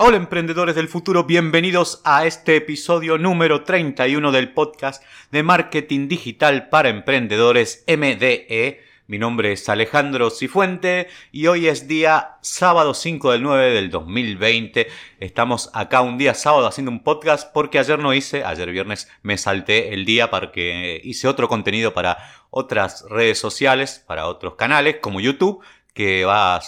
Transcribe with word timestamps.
Hola 0.00 0.16
emprendedores 0.16 0.76
del 0.76 0.86
futuro, 0.86 1.24
bienvenidos 1.24 2.00
a 2.04 2.24
este 2.24 2.54
episodio 2.54 3.18
número 3.18 3.64
31 3.64 4.30
del 4.30 4.52
podcast 4.52 5.02
de 5.32 5.42
Marketing 5.42 6.06
Digital 6.06 6.68
para 6.68 6.88
Emprendedores 6.88 7.84
MDE. 7.88 8.80
Mi 9.08 9.18
nombre 9.18 9.50
es 9.50 9.68
Alejandro 9.68 10.30
Cifuente 10.30 11.08
y 11.32 11.48
hoy 11.48 11.66
es 11.66 11.88
día 11.88 12.36
sábado 12.42 12.94
5 12.94 13.32
del 13.32 13.42
9 13.42 13.72
del 13.72 13.90
2020. 13.90 14.86
Estamos 15.18 15.68
acá 15.74 16.00
un 16.00 16.16
día 16.16 16.34
sábado 16.34 16.68
haciendo 16.68 16.92
un 16.92 17.02
podcast 17.02 17.52
porque 17.52 17.80
ayer 17.80 17.98
no 17.98 18.14
hice, 18.14 18.44
ayer 18.44 18.70
viernes 18.70 19.10
me 19.22 19.36
salté 19.36 19.94
el 19.94 20.04
día 20.04 20.30
para 20.30 20.52
que 20.52 21.00
hice 21.02 21.26
otro 21.26 21.48
contenido 21.48 21.92
para 21.92 22.18
otras 22.50 23.04
redes 23.10 23.40
sociales, 23.40 24.04
para 24.06 24.28
otros 24.28 24.54
canales 24.54 24.98
como 25.00 25.18
YouTube, 25.18 25.60
que 25.92 26.24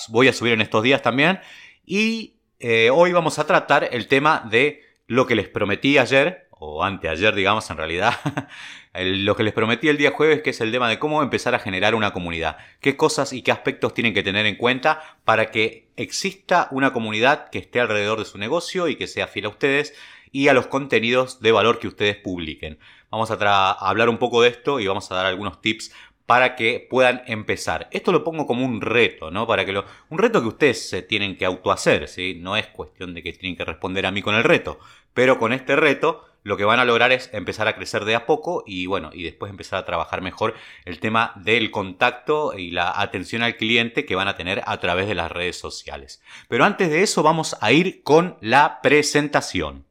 voy 0.08 0.26
a 0.26 0.32
subir 0.32 0.52
en 0.52 0.62
estos 0.62 0.82
días 0.82 1.00
también. 1.00 1.38
Y 1.86 2.39
eh, 2.60 2.90
hoy 2.90 3.12
vamos 3.12 3.38
a 3.38 3.46
tratar 3.46 3.88
el 3.90 4.06
tema 4.06 4.46
de 4.50 4.84
lo 5.06 5.26
que 5.26 5.34
les 5.34 5.48
prometí 5.48 5.96
ayer, 5.96 6.46
o 6.50 6.84
anteayer, 6.84 7.34
digamos, 7.34 7.70
en 7.70 7.78
realidad, 7.78 8.12
lo 8.94 9.34
que 9.34 9.42
les 9.42 9.54
prometí 9.54 9.88
el 9.88 9.96
día 9.96 10.10
jueves, 10.10 10.42
que 10.42 10.50
es 10.50 10.60
el 10.60 10.70
tema 10.70 10.90
de 10.90 10.98
cómo 10.98 11.22
empezar 11.22 11.54
a 11.54 11.58
generar 11.58 11.94
una 11.94 12.12
comunidad. 12.12 12.58
Qué 12.80 12.98
cosas 12.98 13.32
y 13.32 13.40
qué 13.40 13.50
aspectos 13.50 13.94
tienen 13.94 14.12
que 14.12 14.22
tener 14.22 14.44
en 14.44 14.56
cuenta 14.56 15.18
para 15.24 15.50
que 15.50 15.88
exista 15.96 16.68
una 16.70 16.92
comunidad 16.92 17.48
que 17.48 17.58
esté 17.58 17.80
alrededor 17.80 18.18
de 18.18 18.26
su 18.26 18.36
negocio 18.36 18.88
y 18.88 18.96
que 18.96 19.06
sea 19.06 19.26
fiel 19.26 19.46
a 19.46 19.48
ustedes 19.48 19.94
y 20.30 20.48
a 20.48 20.52
los 20.52 20.66
contenidos 20.66 21.40
de 21.40 21.52
valor 21.52 21.78
que 21.78 21.88
ustedes 21.88 22.16
publiquen. 22.16 22.78
Vamos 23.10 23.30
a 23.30 23.72
hablar 23.72 24.08
un 24.08 24.18
poco 24.18 24.42
de 24.42 24.50
esto 24.50 24.80
y 24.80 24.86
vamos 24.86 25.10
a 25.10 25.14
dar 25.16 25.26
algunos 25.26 25.60
tips 25.60 25.92
para 26.30 26.54
que 26.54 26.86
puedan 26.88 27.22
empezar. 27.26 27.88
Esto 27.90 28.12
lo 28.12 28.22
pongo 28.22 28.46
como 28.46 28.64
un 28.64 28.80
reto, 28.80 29.32
¿no? 29.32 29.48
Para 29.48 29.64
que 29.64 29.76
un 30.10 30.18
reto 30.18 30.40
que 30.40 30.46
ustedes 30.46 30.88
se 30.88 31.02
tienen 31.02 31.36
que 31.36 31.44
autohacer, 31.44 32.06
¿sí? 32.06 32.38
No 32.38 32.56
es 32.56 32.68
cuestión 32.68 33.14
de 33.14 33.24
que 33.24 33.32
tienen 33.32 33.56
que 33.56 33.64
responder 33.64 34.06
a 34.06 34.12
mí 34.12 34.22
con 34.22 34.36
el 34.36 34.44
reto, 34.44 34.78
pero 35.12 35.40
con 35.40 35.52
este 35.52 35.74
reto 35.74 36.24
lo 36.44 36.56
que 36.56 36.62
van 36.62 36.78
a 36.78 36.84
lograr 36.84 37.10
es 37.10 37.30
empezar 37.32 37.66
a 37.66 37.74
crecer 37.74 38.04
de 38.04 38.14
a 38.14 38.26
poco 38.26 38.62
y 38.64 38.86
bueno, 38.86 39.10
y 39.12 39.24
después 39.24 39.50
empezar 39.50 39.80
a 39.80 39.84
trabajar 39.84 40.22
mejor 40.22 40.54
el 40.84 41.00
tema 41.00 41.32
del 41.34 41.72
contacto 41.72 42.56
y 42.56 42.70
la 42.70 43.00
atención 43.00 43.42
al 43.42 43.56
cliente 43.56 44.04
que 44.04 44.14
van 44.14 44.28
a 44.28 44.36
tener 44.36 44.62
a 44.66 44.78
través 44.78 45.08
de 45.08 45.16
las 45.16 45.32
redes 45.32 45.58
sociales. 45.58 46.22
Pero 46.46 46.64
antes 46.64 46.90
de 46.90 47.02
eso 47.02 47.24
vamos 47.24 47.56
a 47.60 47.72
ir 47.72 48.04
con 48.04 48.36
la 48.40 48.78
presentación. 48.82 49.89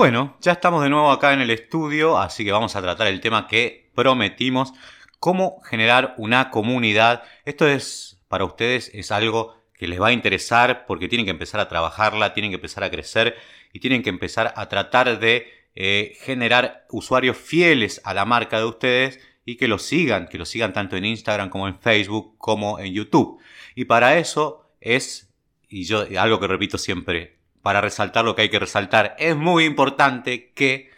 Bueno, 0.00 0.38
ya 0.40 0.52
estamos 0.52 0.82
de 0.82 0.88
nuevo 0.88 1.10
acá 1.10 1.34
en 1.34 1.42
el 1.42 1.50
estudio, 1.50 2.16
así 2.16 2.42
que 2.42 2.52
vamos 2.52 2.74
a 2.74 2.80
tratar 2.80 3.06
el 3.06 3.20
tema 3.20 3.46
que 3.46 3.90
prometimos, 3.94 4.72
cómo 5.18 5.60
generar 5.60 6.14
una 6.16 6.48
comunidad. 6.48 7.22
Esto 7.44 7.68
es, 7.68 8.18
para 8.26 8.46
ustedes, 8.46 8.90
es 8.94 9.10
algo 9.10 9.56
que 9.74 9.86
les 9.86 10.00
va 10.00 10.06
a 10.06 10.12
interesar 10.12 10.86
porque 10.86 11.06
tienen 11.06 11.26
que 11.26 11.32
empezar 11.32 11.60
a 11.60 11.68
trabajarla, 11.68 12.32
tienen 12.32 12.50
que 12.50 12.54
empezar 12.54 12.82
a 12.82 12.90
crecer 12.90 13.36
y 13.74 13.80
tienen 13.80 14.02
que 14.02 14.08
empezar 14.08 14.54
a 14.56 14.70
tratar 14.70 15.20
de 15.20 15.52
eh, 15.74 16.16
generar 16.22 16.86
usuarios 16.88 17.36
fieles 17.36 18.00
a 18.02 18.14
la 18.14 18.24
marca 18.24 18.56
de 18.58 18.64
ustedes 18.64 19.20
y 19.44 19.56
que 19.58 19.68
lo 19.68 19.78
sigan, 19.78 20.28
que 20.28 20.38
lo 20.38 20.46
sigan 20.46 20.72
tanto 20.72 20.96
en 20.96 21.04
Instagram 21.04 21.50
como 21.50 21.68
en 21.68 21.78
Facebook 21.78 22.38
como 22.38 22.78
en 22.78 22.94
YouTube. 22.94 23.38
Y 23.74 23.84
para 23.84 24.16
eso 24.16 24.72
es, 24.80 25.30
y 25.68 25.84
yo 25.84 26.06
algo 26.18 26.40
que 26.40 26.46
repito 26.46 26.78
siempre, 26.78 27.39
para 27.62 27.80
resaltar 27.80 28.24
lo 28.24 28.34
que 28.34 28.42
hay 28.42 28.48
que 28.48 28.58
resaltar. 28.58 29.16
Es 29.18 29.36
muy 29.36 29.64
importante 29.64 30.52
que 30.54 30.90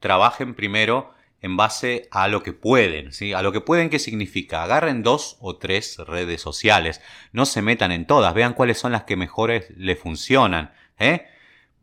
trabajen 0.00 0.54
primero 0.54 1.14
en 1.42 1.56
base 1.56 2.08
a 2.10 2.28
lo 2.28 2.42
que 2.42 2.52
pueden, 2.52 3.12
¿sí? 3.12 3.32
A 3.32 3.42
lo 3.42 3.52
que 3.52 3.60
pueden, 3.60 3.90
¿qué 3.90 3.98
significa? 3.98 4.62
Agarren 4.62 5.02
dos 5.02 5.36
o 5.40 5.56
tres 5.56 5.98
redes 5.98 6.40
sociales, 6.40 7.00
no 7.32 7.46
se 7.46 7.62
metan 7.62 7.92
en 7.92 8.06
todas, 8.06 8.34
vean 8.34 8.54
cuáles 8.54 8.78
son 8.78 8.92
las 8.92 9.04
que 9.04 9.16
mejores 9.16 9.70
le 9.76 9.96
funcionan, 9.96 10.72
¿eh? 10.98 11.26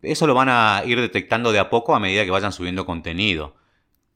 Eso 0.01 0.27
lo 0.27 0.33
van 0.33 0.49
a 0.49 0.83
ir 0.85 0.99
detectando 0.99 1.51
de 1.53 1.59
a 1.59 1.69
poco 1.69 1.95
a 1.95 1.99
medida 1.99 2.25
que 2.25 2.31
vayan 2.31 2.51
subiendo 2.51 2.85
contenido. 2.85 3.55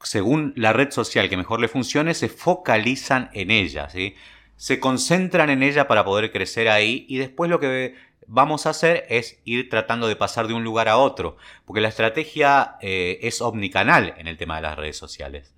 Según 0.02 0.54
la 0.58 0.74
red 0.74 0.92
social 0.92 1.30
que 1.30 1.38
mejor 1.38 1.62
le 1.62 1.70
funcione, 1.70 2.14
se 2.14 2.28
focalizan 2.30 3.30
en 3.34 3.52
ella, 3.52 3.90
¿sí? 3.90 4.16
Se 4.58 4.80
concentran 4.80 5.50
en 5.50 5.64
ella 5.64 5.88
para 5.88 6.04
poder 6.04 6.32
crecer 6.32 6.68
ahí 6.68 7.06
y 7.08 7.20
después 7.20 7.50
lo 7.50 7.60
que 7.60 7.96
vamos 8.28 8.66
a 8.66 8.72
hacer 8.72 9.06
es 9.10 9.40
ir 9.46 9.70
tratando 9.70 10.08
de 10.08 10.16
pasar 10.16 10.48
de 10.48 10.54
un 10.54 10.64
lugar 10.64 10.90
a 10.90 10.98
otro, 10.98 11.38
porque 11.66 11.82
la 11.82 11.88
estrategia 11.88 12.76
eh, 12.82 13.20
es 13.24 13.42
omnicanal 13.42 14.14
en 14.18 14.28
el 14.28 14.38
tema 14.38 14.58
de 14.58 14.62
las 14.62 14.78
redes 14.78 14.98
sociales. 14.98 15.54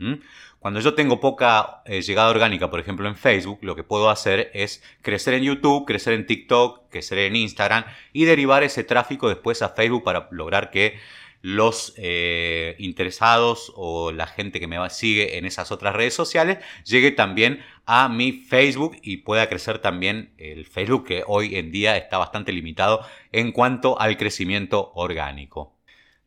Cuando 0.60 0.80
yo 0.80 0.94
tengo 0.94 1.20
poca 1.20 1.82
eh, 1.86 2.02
llegada 2.02 2.30
orgánica, 2.30 2.70
por 2.70 2.80
ejemplo 2.80 3.08
en 3.08 3.16
Facebook, 3.16 3.60
lo 3.62 3.76
que 3.76 3.84
puedo 3.84 4.10
hacer 4.10 4.52
es 4.54 4.84
crecer 5.02 5.34
en 5.34 5.44
YouTube, 5.44 5.86
crecer 5.86 6.14
en 6.14 6.26
TikTok, 6.26 6.90
crecer 6.90 7.20
en 7.20 7.36
Instagram 7.36 7.86
y 8.14 8.26
derivar 8.26 8.64
ese 8.64 8.84
tráfico 8.84 9.30
después 9.30 9.62
a 9.62 9.70
Facebook 9.70 10.04
para 10.04 10.28
lograr 10.32 10.70
que 10.70 11.00
los 11.42 11.94
eh, 11.98 12.76
interesados 12.80 13.72
o 13.76 14.12
la 14.12 14.28
gente 14.28 14.60
que 14.60 14.68
me 14.68 14.78
sigue 14.90 15.38
en 15.38 15.46
esas 15.46 15.72
otras 15.72 15.96
redes 15.96 16.14
sociales 16.14 16.58
llegue 16.84 17.12
también 17.12 17.64
a 17.86 18.10
mi 18.10 18.32
Facebook 18.34 18.98
y 19.02 19.18
pueda 19.18 19.48
crecer 19.48 19.80
también 19.80 20.34
el 20.38 20.66
Facebook 20.66 21.06
que 21.06 21.24
hoy 21.26 21.56
en 21.56 21.72
día 21.72 21.98
está 21.98 22.18
bastante 22.18 22.52
limitado 22.52 23.06
en 23.32 23.52
cuanto 23.52 24.00
al 24.00 24.18
crecimiento 24.18 24.92
orgánico. 24.96 25.76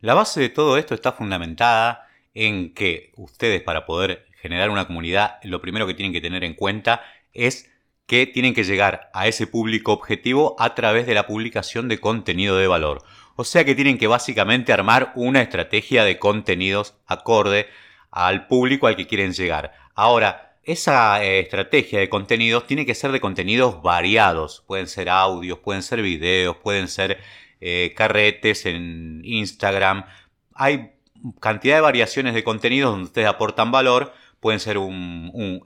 La 0.01 0.13
base 0.13 0.41
de 0.41 0.49
todo 0.49 0.77
esto 0.77 0.95
está 0.95 1.11
fundamentada 1.11 2.09
en 2.33 2.73
que 2.73 3.11
ustedes 3.15 3.61
para 3.61 3.85
poder 3.85 4.25
generar 4.41 4.69
una 4.69 4.87
comunidad 4.87 5.35
lo 5.43 5.61
primero 5.61 5.87
que 5.87 5.93
tienen 5.93 6.11
que 6.11 6.21
tener 6.21 6.43
en 6.43 6.55
cuenta 6.55 7.01
es 7.33 7.71
que 8.05 8.27
tienen 8.27 8.53
que 8.53 8.63
llegar 8.63 9.09
a 9.13 9.27
ese 9.27 9.47
público 9.47 9.93
objetivo 9.93 10.55
a 10.59 10.75
través 10.75 11.07
de 11.07 11.13
la 11.13 11.25
publicación 11.25 11.87
de 11.87 11.99
contenido 11.99 12.57
de 12.57 12.67
valor. 12.67 13.03
O 13.35 13.43
sea 13.43 13.65
que 13.65 13.75
tienen 13.75 13.97
que 13.97 14.07
básicamente 14.07 14.73
armar 14.73 15.11
una 15.15 15.41
estrategia 15.41 16.03
de 16.03 16.19
contenidos 16.19 16.95
acorde 17.07 17.67
al 18.11 18.47
público 18.47 18.87
al 18.87 18.95
que 18.95 19.07
quieren 19.07 19.33
llegar. 19.33 19.73
Ahora, 19.95 20.57
esa 20.63 21.23
eh, 21.23 21.39
estrategia 21.39 21.99
de 21.99 22.09
contenidos 22.09 22.67
tiene 22.67 22.85
que 22.85 22.95
ser 22.95 23.11
de 23.11 23.19
contenidos 23.19 23.81
variados. 23.81 24.63
Pueden 24.67 24.87
ser 24.87 25.09
audios, 25.09 25.59
pueden 25.59 25.81
ser 25.83 26.01
videos, 26.01 26.57
pueden 26.57 26.87
ser 26.87 27.19
eh, 27.59 27.93
carretes 27.95 28.65
en 28.65 29.21
Instagram. 29.25 30.05
Hay 30.53 30.91
cantidad 31.39 31.75
de 31.75 31.81
variaciones 31.81 32.33
de 32.33 32.43
contenidos 32.43 32.91
donde 32.91 33.05
ustedes 33.05 33.27
aportan 33.27 33.71
valor 33.71 34.13
pueden 34.43 34.59
ser 34.59 34.77
un, 34.77 35.63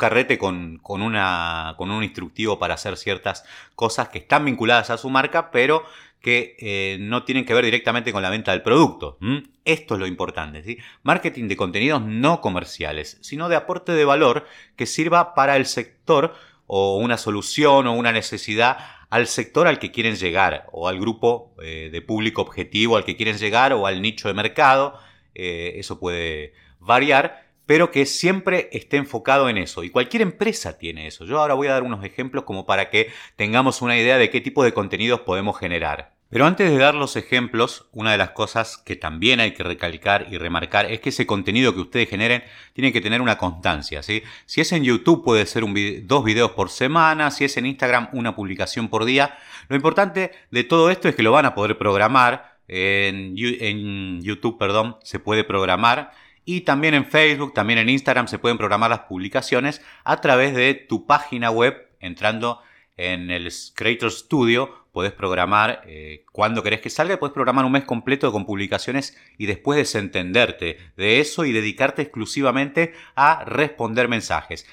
carrete 0.00 0.36
con 0.36 0.80
un 0.84 2.02
instructivo 2.02 2.58
para 2.58 2.74
hacer 2.74 2.96
ciertas 2.96 3.44
cosas 3.76 4.08
que 4.08 4.18
están 4.18 4.44
vinculadas 4.44 4.90
a 4.90 4.98
su 4.98 5.08
marca, 5.08 5.52
pero 5.52 5.84
que 6.26 6.56
eh, 6.58 6.96
no 6.98 7.22
tienen 7.22 7.44
que 7.44 7.54
ver 7.54 7.64
directamente 7.64 8.12
con 8.12 8.20
la 8.20 8.30
venta 8.30 8.50
del 8.50 8.60
producto. 8.60 9.16
Esto 9.64 9.94
es 9.94 10.00
lo 10.00 10.08
importante. 10.08 10.78
Marketing 11.04 11.46
de 11.46 11.56
contenidos 11.56 12.02
no 12.02 12.40
comerciales, 12.40 13.18
sino 13.20 13.48
de 13.48 13.54
aporte 13.54 13.92
de 13.92 14.04
valor 14.04 14.44
que 14.74 14.86
sirva 14.86 15.34
para 15.34 15.54
el 15.56 15.66
sector 15.66 16.34
o 16.66 16.96
una 16.96 17.16
solución 17.16 17.86
o 17.86 17.92
una 17.92 18.10
necesidad 18.10 18.78
al 19.08 19.28
sector 19.28 19.68
al 19.68 19.78
que 19.78 19.92
quieren 19.92 20.16
llegar 20.16 20.66
o 20.72 20.88
al 20.88 20.98
grupo 20.98 21.54
eh, 21.62 21.90
de 21.92 22.02
público 22.02 22.42
objetivo 22.42 22.96
al 22.96 23.04
que 23.04 23.14
quieren 23.14 23.38
llegar 23.38 23.72
o 23.72 23.86
al 23.86 24.02
nicho 24.02 24.26
de 24.26 24.34
mercado. 24.34 24.98
Eh, 25.32 25.74
eso 25.76 26.00
puede 26.00 26.54
variar 26.80 27.46
pero 27.66 27.90
que 27.90 28.06
siempre 28.06 28.68
esté 28.72 28.96
enfocado 28.96 29.48
en 29.48 29.58
eso. 29.58 29.82
Y 29.82 29.90
cualquier 29.90 30.22
empresa 30.22 30.78
tiene 30.78 31.08
eso. 31.08 31.24
Yo 31.24 31.40
ahora 31.40 31.54
voy 31.54 31.66
a 31.66 31.72
dar 31.72 31.82
unos 31.82 32.04
ejemplos 32.04 32.44
como 32.44 32.64
para 32.64 32.90
que 32.90 33.10
tengamos 33.34 33.82
una 33.82 33.98
idea 33.98 34.18
de 34.18 34.30
qué 34.30 34.40
tipo 34.40 34.62
de 34.62 34.72
contenidos 34.72 35.22
podemos 35.22 35.58
generar. 35.58 36.15
Pero 36.28 36.44
antes 36.44 36.70
de 36.70 36.76
dar 36.76 36.96
los 36.96 37.14
ejemplos, 37.14 37.86
una 37.92 38.10
de 38.12 38.18
las 38.18 38.30
cosas 38.30 38.78
que 38.78 38.96
también 38.96 39.38
hay 39.38 39.52
que 39.52 39.62
recalcar 39.62 40.26
y 40.28 40.38
remarcar 40.38 40.90
es 40.90 41.00
que 41.00 41.10
ese 41.10 41.24
contenido 41.24 41.72
que 41.72 41.80
ustedes 41.80 42.08
generen 42.08 42.42
tiene 42.72 42.92
que 42.92 43.00
tener 43.00 43.22
una 43.22 43.38
constancia. 43.38 44.02
Si 44.02 44.22
es 44.56 44.72
en 44.72 44.82
YouTube 44.82 45.24
puede 45.24 45.46
ser 45.46 45.64
dos 46.02 46.24
videos 46.24 46.50
por 46.50 46.68
semana, 46.70 47.30
si 47.30 47.44
es 47.44 47.56
en 47.56 47.66
Instagram 47.66 48.08
una 48.12 48.34
publicación 48.34 48.88
por 48.88 49.04
día. 49.04 49.38
Lo 49.68 49.76
importante 49.76 50.32
de 50.50 50.64
todo 50.64 50.90
esto 50.90 51.08
es 51.08 51.14
que 51.14 51.22
lo 51.22 51.32
van 51.32 51.46
a 51.46 51.54
poder 51.54 51.78
programar. 51.78 52.56
En, 52.68 53.36
en 53.38 54.20
YouTube, 54.22 54.58
perdón, 54.58 54.96
se 55.04 55.20
puede 55.20 55.44
programar 55.44 56.10
y 56.44 56.62
también 56.62 56.94
en 56.94 57.04
Facebook, 57.04 57.54
también 57.54 57.78
en 57.78 57.88
Instagram 57.88 58.26
se 58.26 58.40
pueden 58.40 58.58
programar 58.58 58.90
las 58.90 59.00
publicaciones 59.00 59.82
a 60.02 60.20
través 60.20 60.54
de 60.54 60.74
tu 60.74 61.06
página 61.06 61.50
web 61.50 61.88
entrando 62.00 62.60
en 62.96 63.30
el 63.30 63.50
Creator 63.74 64.10
Studio. 64.10 64.86
Puedes 64.92 65.12
programar 65.12 65.82
eh, 65.86 66.24
cuando 66.32 66.62
querés 66.62 66.80
que 66.80 66.90
salga, 66.90 67.18
puedes 67.18 67.34
programar 67.34 67.64
un 67.64 67.72
mes 67.72 67.84
completo 67.84 68.32
con 68.32 68.46
publicaciones 68.46 69.16
y 69.36 69.46
después 69.46 69.76
desentenderte 69.76 70.78
de 70.96 71.20
eso 71.20 71.44
y 71.44 71.52
dedicarte 71.52 72.02
exclusivamente 72.02 72.94
a 73.14 73.44
responder 73.44 74.08
mensajes. 74.08 74.66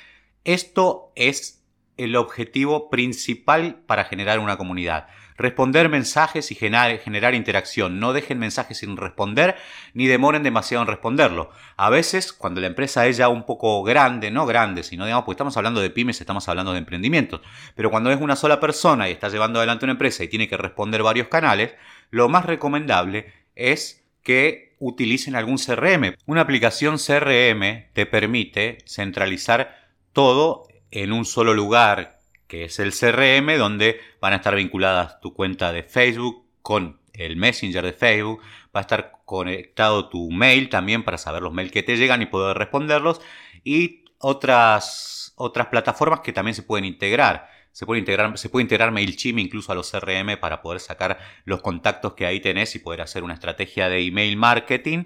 Esto 0.45 1.11
es 1.15 1.63
el 1.97 2.15
objetivo 2.15 2.89
principal 2.89 3.83
para 3.85 4.05
generar 4.05 4.39
una 4.39 4.57
comunidad. 4.57 5.07
Responder 5.37 5.89
mensajes 5.89 6.51
y 6.51 6.55
generar, 6.55 7.35
interacción. 7.35 7.99
No 7.99 8.13
dejen 8.13 8.39
mensajes 8.39 8.77
sin 8.77 8.97
responder 8.97 9.55
ni 9.93 10.07
demoren 10.07 10.43
demasiado 10.43 10.83
en 10.83 10.87
responderlo. 10.87 11.49
A 11.77 11.89
veces, 11.89 12.33
cuando 12.33 12.61
la 12.61 12.67
empresa 12.67 13.05
es 13.07 13.17
ya 13.17 13.29
un 13.29 13.45
poco 13.45 13.83
grande, 13.83 14.31
no 14.31 14.45
grande, 14.45 14.83
sino 14.83 15.05
digamos, 15.05 15.25
porque 15.25 15.35
estamos 15.35 15.57
hablando 15.57 15.81
de 15.81 15.89
pymes, 15.89 16.19
estamos 16.19 16.47
hablando 16.47 16.73
de 16.73 16.79
emprendimientos, 16.79 17.41
pero 17.75 17.89
cuando 17.89 18.11
es 18.11 18.19
una 18.19 18.35
sola 18.35 18.59
persona 18.59 19.09
y 19.09 19.13
está 19.13 19.29
llevando 19.29 19.59
adelante 19.59 19.85
una 19.85 19.93
empresa 19.93 20.23
y 20.23 20.27
tiene 20.27 20.47
que 20.47 20.57
responder 20.57 21.03
varios 21.03 21.27
canales, 21.27 21.73
lo 22.09 22.29
más 22.29 22.45
recomendable 22.45 23.33
es 23.55 24.03
que 24.23 24.75
utilicen 24.79 25.35
algún 25.35 25.57
CRM. 25.57 26.15
Una 26.25 26.41
aplicación 26.41 26.97
CRM 26.97 27.91
te 27.93 28.05
permite 28.05 28.79
centralizar 28.85 29.89
todo 30.11 30.67
en 30.91 31.11
un 31.11 31.25
solo 31.25 31.53
lugar, 31.53 32.19
que 32.53 32.65
es 32.65 32.77
el 32.77 32.91
CRM, 32.93 33.57
donde 33.57 33.99
van 34.21 34.33
a 34.33 34.35
estar 34.35 34.53
vinculadas 34.53 35.19
tu 35.21 35.33
cuenta 35.33 35.73
de 35.73 35.81
Facebook 35.81 36.45
con 36.61 36.99
el 37.13 37.35
Messenger 37.35 37.83
de 37.83 37.93
Facebook, 37.93 38.41
va 38.65 38.79
a 38.79 38.81
estar 38.81 39.21
conectado 39.25 40.07
tu 40.07 40.29
mail 40.29 40.69
también 40.69 41.03
para 41.03 41.17
saber 41.17 41.41
los 41.41 41.51
mails 41.51 41.71
que 41.71 41.81
te 41.81 41.97
llegan 41.97 42.21
y 42.21 42.27
poder 42.27 42.55
responderlos 42.55 43.21
y 43.63 44.05
otras, 44.19 45.33
otras 45.35 45.65
plataformas 45.65 46.19
que 46.19 46.31
también 46.31 46.53
se 46.53 46.61
pueden 46.61 46.85
integrar. 46.85 47.49
Se 47.71 47.87
puede 47.87 47.97
integrar, 47.97 48.37
se 48.37 48.49
puede 48.49 48.61
integrar 48.61 48.91
MailChimp 48.91 49.39
incluso 49.39 49.71
a 49.71 49.75
los 49.75 49.89
CRM 49.89 50.39
para 50.39 50.61
poder 50.61 50.79
sacar 50.79 51.17
los 51.45 51.63
contactos 51.63 52.13
que 52.13 52.27
ahí 52.27 52.39
tenés 52.39 52.75
y 52.75 52.79
poder 52.79 53.01
hacer 53.01 53.23
una 53.23 53.33
estrategia 53.33 53.89
de 53.89 54.05
email 54.05 54.37
marketing. 54.37 55.05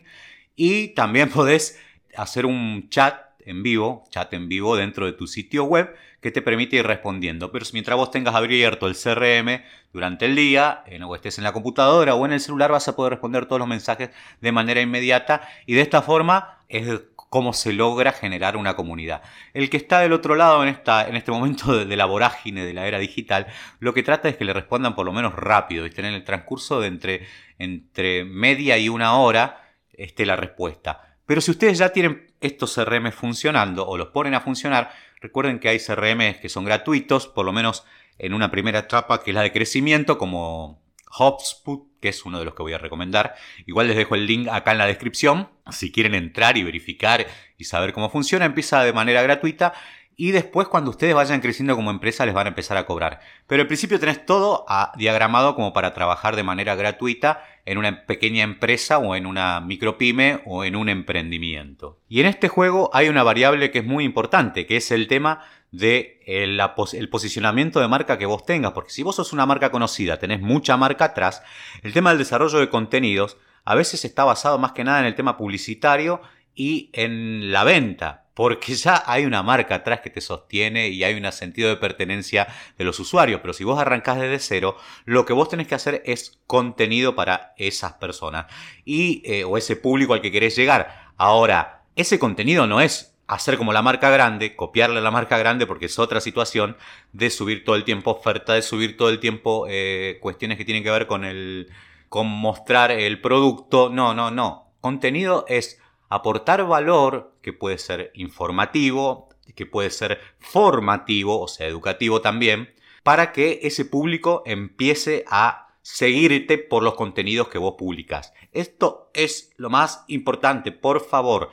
Y 0.58 0.90
también 0.90 1.30
podés 1.34 1.82
hacer 2.14 2.46
un 2.46 2.90
chat 2.90 3.22
en 3.40 3.64
vivo, 3.64 4.04
chat 4.10 4.34
en 4.34 4.50
vivo 4.50 4.76
dentro 4.76 5.06
de 5.06 5.14
tu 5.14 5.28
sitio 5.28 5.64
web 5.64 5.96
que 6.28 6.32
te 6.32 6.42
permite 6.42 6.76
ir 6.76 6.86
respondiendo. 6.86 7.54
Pero 7.54 7.66
mientras 7.72 7.96
vos 7.96 8.12
tengas 8.12 8.36
abierto 8.36 8.88
el 8.88 8.98
CRM 8.98 9.64
durante 9.94 10.26
el 10.26 10.36
día, 10.36 10.84
en, 10.86 11.04
o 11.04 11.16
estés 11.16 11.38
en 11.38 11.46
la 11.46 11.54
computadora 11.54 12.16
o 12.16 12.26
en 12.26 12.34
el 12.34 12.42
celular, 12.42 12.70
vas 12.70 12.90
a 12.90 12.98
poder 12.98 13.14
responder 13.14 13.46
todos 13.46 13.60
los 13.60 13.68
mensajes 13.70 14.10
de 14.42 14.52
manera 14.52 14.82
inmediata 14.82 15.48
y 15.66 15.76
de 15.76 15.82
esta 15.82 16.02
forma 16.02 16.60
es 16.68 17.00
cómo 17.30 17.54
se 17.54 17.72
logra 17.72 18.12
generar 18.12 18.58
una 18.58 18.76
comunidad. 18.76 19.22
El 19.54 19.70
que 19.70 19.78
está 19.78 20.02
del 20.02 20.12
otro 20.12 20.36
lado 20.36 20.64
en, 20.64 20.68
esta, 20.68 21.08
en 21.08 21.16
este 21.16 21.32
momento 21.32 21.86
de, 21.86 21.96
la 21.96 22.04
vorágine 22.04 22.66
de 22.66 22.74
la 22.74 22.88
era 22.88 23.00
digital, 23.00 23.48
lo 23.80 23.94
que 23.94 24.04
trata 24.04 24.28
es 24.28 24.36
que 24.36 24.44
le 24.44 24.52
respondan 24.52 24.96
por 24.96 25.06
lo 25.06 25.14
menos 25.14 25.34
rápido, 25.34 25.88
y 25.88 25.94
en 25.96 26.06
el 26.08 26.26
transcurso 26.26 26.82
de 26.82 26.88
entre, 26.88 27.26
entre 27.58 28.26
media 28.26 28.78
y 28.78 28.90
una 28.90 29.16
hora 29.18 29.62
esté 29.94 30.26
la 30.26 30.36
respuesta. 30.36 31.16
Pero 31.26 31.40
si 31.40 31.52
ustedes 31.52 31.78
ya 31.78 31.94
tienen 31.94 32.27
estos 32.42 32.76
CRM 32.76 33.12
funcionando 33.12 33.88
o 33.88 33.98
los 33.98 34.10
ponen 34.10 34.34
a 34.34 34.42
funcionar, 34.42 34.92
recuerden 35.22 35.60
que 35.60 35.70
hay 35.70 35.80
CRM 35.80 36.40
que 36.40 36.50
son 36.50 36.66
gratuitos, 36.66 37.28
por 37.28 37.46
lo 37.46 37.54
menos 37.54 37.86
en 38.20 38.34
una 38.34 38.52
primera 38.52 38.80
etapa 38.80 39.24
que 39.24 39.32
es 39.32 39.36
la 39.36 39.42
de 39.42 39.52
crecimiento, 39.52 40.18
como 40.18 40.82
HubSpot, 41.18 41.84
que 42.02 42.10
es 42.10 42.26
uno 42.26 42.40
de 42.40 42.46
los 42.46 42.54
que 42.54 42.64
voy 42.64 42.74
a 42.74 42.78
recomendar. 42.78 43.36
Igual 43.66 43.88
les 43.88 43.98
dejo 43.98 44.16
el 44.16 44.26
link 44.26 44.48
acá 44.50 44.72
en 44.72 44.78
la 44.78 44.86
descripción. 44.86 45.50
Si 45.72 45.92
quieren 45.92 46.16
entrar 46.16 46.58
y 46.58 46.64
verificar 46.64 47.26
y 47.58 47.64
saber 47.64 47.94
cómo 47.94 48.10
funciona, 48.10 48.46
empieza 48.46 48.84
de 48.84 48.94
manera 48.94 49.22
gratuita 49.22 49.74
y 50.20 50.32
después 50.32 50.68
cuando 50.68 50.90
ustedes 50.90 51.14
vayan 51.14 51.42
creciendo 51.42 51.76
como 51.76 51.92
empresa 51.92 52.26
les 52.26 52.34
van 52.34 52.48
a 52.48 52.50
empezar 52.50 52.76
a 52.76 52.88
cobrar. 52.88 53.20
Pero 53.46 53.62
al 53.62 53.68
principio 53.68 54.00
tenés 54.00 54.26
todo 54.26 54.66
diagramado 54.96 55.54
como 55.54 55.74
para 55.74 55.94
trabajar 55.94 56.36
de 56.36 56.42
manera 56.42 56.76
gratuita 56.76 57.44
en 57.66 57.78
una 57.78 58.06
pequeña 58.08 58.44
empresa 58.44 58.98
o 58.98 59.16
en 59.16 59.28
una 59.28 59.62
micropyme 59.62 60.42
o 60.46 60.64
en 60.64 60.76
un 60.76 60.90
emprendimiento. 60.90 62.00
Y 62.10 62.20
en 62.20 62.26
este 62.26 62.48
juego 62.48 62.90
hay 62.94 63.10
una 63.10 63.22
variable 63.22 63.70
que 63.70 63.80
es 63.80 63.86
muy 63.86 64.06
importante, 64.06 64.66
que 64.66 64.78
es 64.78 64.90
el 64.90 65.08
tema 65.08 65.46
de 65.72 66.20
el, 66.26 66.60
el, 66.94 67.10
posicionamiento 67.10 67.80
de 67.80 67.88
marca 67.88 68.18
que 68.18 68.26
vos 68.26 68.44
tengas, 68.44 68.72
porque 68.72 68.90
si 68.90 69.04
vos 69.04 69.18
sos 69.18 69.34
una 69.34 69.46
marca 69.46 69.70
conocida, 69.70 70.18
tenés 70.18 70.42
mucha 70.42 70.78
marca 70.78 71.06
atrás, 71.06 71.44
el 71.84 71.94
tema 71.94 72.10
del 72.10 72.20
desarrollo 72.20 72.58
de 72.58 72.70
contenidos 72.70 73.38
a 73.66 73.76
veces 73.76 74.04
está 74.04 74.24
basado 74.24 74.58
más 74.58 74.72
que 74.72 74.84
nada 74.84 75.02
en 75.02 75.06
el 75.06 75.16
tema 75.16 75.38
publicitario 75.38 76.22
y 76.56 76.90
en 76.94 77.52
la 77.52 77.64
venta, 77.66 78.27
porque 78.38 78.76
ya 78.76 79.02
hay 79.08 79.26
una 79.26 79.42
marca 79.42 79.74
atrás 79.74 80.02
que 80.02 80.12
te 80.12 80.22
sostiene 80.22 80.90
y 80.90 81.04
hay 81.04 81.16
un 81.16 81.32
sentido 81.32 81.70
de 81.70 81.78
pertenencia 81.78 82.48
de 82.78 82.84
los 82.84 83.00
usuarios. 83.00 83.42
Pero 83.42 83.52
si 83.52 83.64
vos 83.64 83.80
arrancás 83.80 84.20
desde 84.20 84.38
cero, 84.38 84.78
lo 85.06 85.26
que 85.26 85.34
vos 85.34 85.50
tenés 85.50 85.68
que 85.68 85.74
hacer 85.74 86.04
es 86.06 86.40
contenido 86.46 87.16
para 87.16 87.56
esas 87.58 87.94
personas 87.94 88.46
y, 88.86 89.24
eh, 89.26 89.44
o 89.44 89.58
ese 89.58 89.76
público 89.76 90.14
al 90.14 90.22
que 90.22 90.32
querés 90.32 90.56
llegar. 90.56 91.14
Ahora, 91.18 91.86
ese 91.96 92.20
contenido 92.20 92.68
no 92.68 92.80
es 92.80 93.18
hacer 93.26 93.58
como 93.58 93.74
la 93.74 93.82
marca 93.82 94.12
grande, 94.12 94.56
copiarle 94.56 95.00
a 95.00 95.02
la 95.02 95.10
marca 95.10 95.40
grande 95.40 95.66
porque 95.66 95.88
es 95.88 95.98
otra 95.98 96.22
situación 96.22 96.78
de 97.14 97.32
subir 97.32 97.66
todo 97.66 97.76
el 97.76 97.86
tiempo 97.86 98.12
oferta, 98.12 98.54
de 98.54 98.62
subir 98.62 98.98
todo 98.98 99.10
el 99.10 99.20
tiempo 99.20 99.66
eh, 99.68 100.20
cuestiones 100.22 100.60
que 100.60 100.66
tienen 100.66 100.84
que 100.84 100.92
ver 100.92 101.08
con 101.08 101.26
el 101.26 101.72
con 102.08 102.28
mostrar 102.28 102.92
el 102.92 103.20
producto. 103.20 103.90
No, 103.90 104.14
no, 104.14 104.30
no. 104.30 104.74
Contenido 104.80 105.46
es 105.48 105.82
aportar 106.10 106.66
valor 106.66 107.34
que 107.42 107.54
puede 107.54 107.78
ser 107.78 108.12
informativo, 108.14 109.30
que 109.56 109.66
puede 109.66 109.90
ser 109.90 110.20
formativo, 110.40 111.42
o 111.42 111.48
sea, 111.48 111.68
educativo 111.68 112.22
también, 112.22 112.74
para 113.04 113.32
que 113.32 113.62
ese 113.64 113.86
público 113.86 114.44
empiece 114.46 115.24
a 115.28 115.76
seguirte 115.82 116.58
por 116.58 116.84
los 116.84 116.96
contenidos 116.96 117.48
que 117.48 117.58
vos 117.58 117.76
publicas. 117.78 118.34
Esto 118.52 119.10
es 119.14 119.54
lo 119.56 119.70
más 119.70 120.04
importante, 120.08 120.72
por 120.74 121.02
favor, 121.02 121.52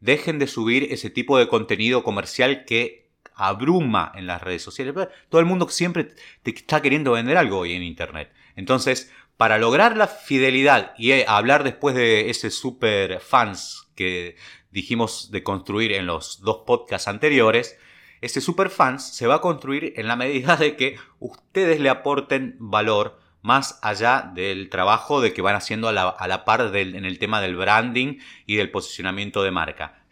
dejen 0.00 0.38
de 0.38 0.46
subir 0.48 0.92
ese 0.92 1.10
tipo 1.10 1.38
de 1.38 1.46
contenido 1.46 2.02
comercial 2.02 2.64
que 2.64 3.10
abruma 3.34 4.10
en 4.14 4.26
las 4.26 4.42
redes 4.42 4.62
sociales. 4.62 4.94
Todo 5.28 5.40
el 5.40 5.46
mundo 5.46 5.68
siempre 5.68 6.08
te 6.42 6.50
está 6.50 6.82
queriendo 6.82 7.12
vender 7.12 7.36
algo 7.36 7.58
hoy 7.58 7.74
en 7.74 7.82
Internet. 7.82 8.32
Entonces, 8.56 9.12
para 9.36 9.58
lograr 9.58 9.96
la 9.96 10.06
fidelidad 10.06 10.94
y 10.96 11.12
eh, 11.12 11.24
hablar 11.28 11.64
después 11.64 11.94
de 11.94 12.30
ese 12.30 12.50
super 12.50 13.20
fans 13.20 13.88
que 13.94 14.36
dijimos 14.70 15.30
de 15.30 15.42
construir 15.42 15.92
en 15.92 16.06
los 16.06 16.40
dos 16.42 16.62
podcasts 16.66 17.08
anteriores, 17.08 17.78
ese 18.20 18.40
super 18.40 18.70
fans 18.70 19.14
se 19.14 19.26
va 19.26 19.36
a 19.36 19.40
construir 19.40 19.92
en 19.96 20.08
la 20.08 20.16
medida 20.16 20.56
de 20.56 20.76
que 20.76 20.96
ustedes 21.18 21.80
le 21.80 21.90
aporten 21.90 22.56
valor 22.58 23.18
más 23.42 23.78
allá 23.82 24.32
del 24.34 24.68
trabajo 24.70 25.20
de 25.20 25.32
que 25.32 25.42
van 25.42 25.54
haciendo 25.54 25.88
a 25.88 25.92
la, 25.92 26.44
par 26.44 26.74
en 26.74 27.04
el 27.04 27.18
tema 27.18 27.40
del 27.40 27.56
branding 27.56 28.18
y 28.44 28.56
del 28.56 28.70
posicionamiento 28.70 29.42
de 29.42 29.52
marca. 29.52 30.02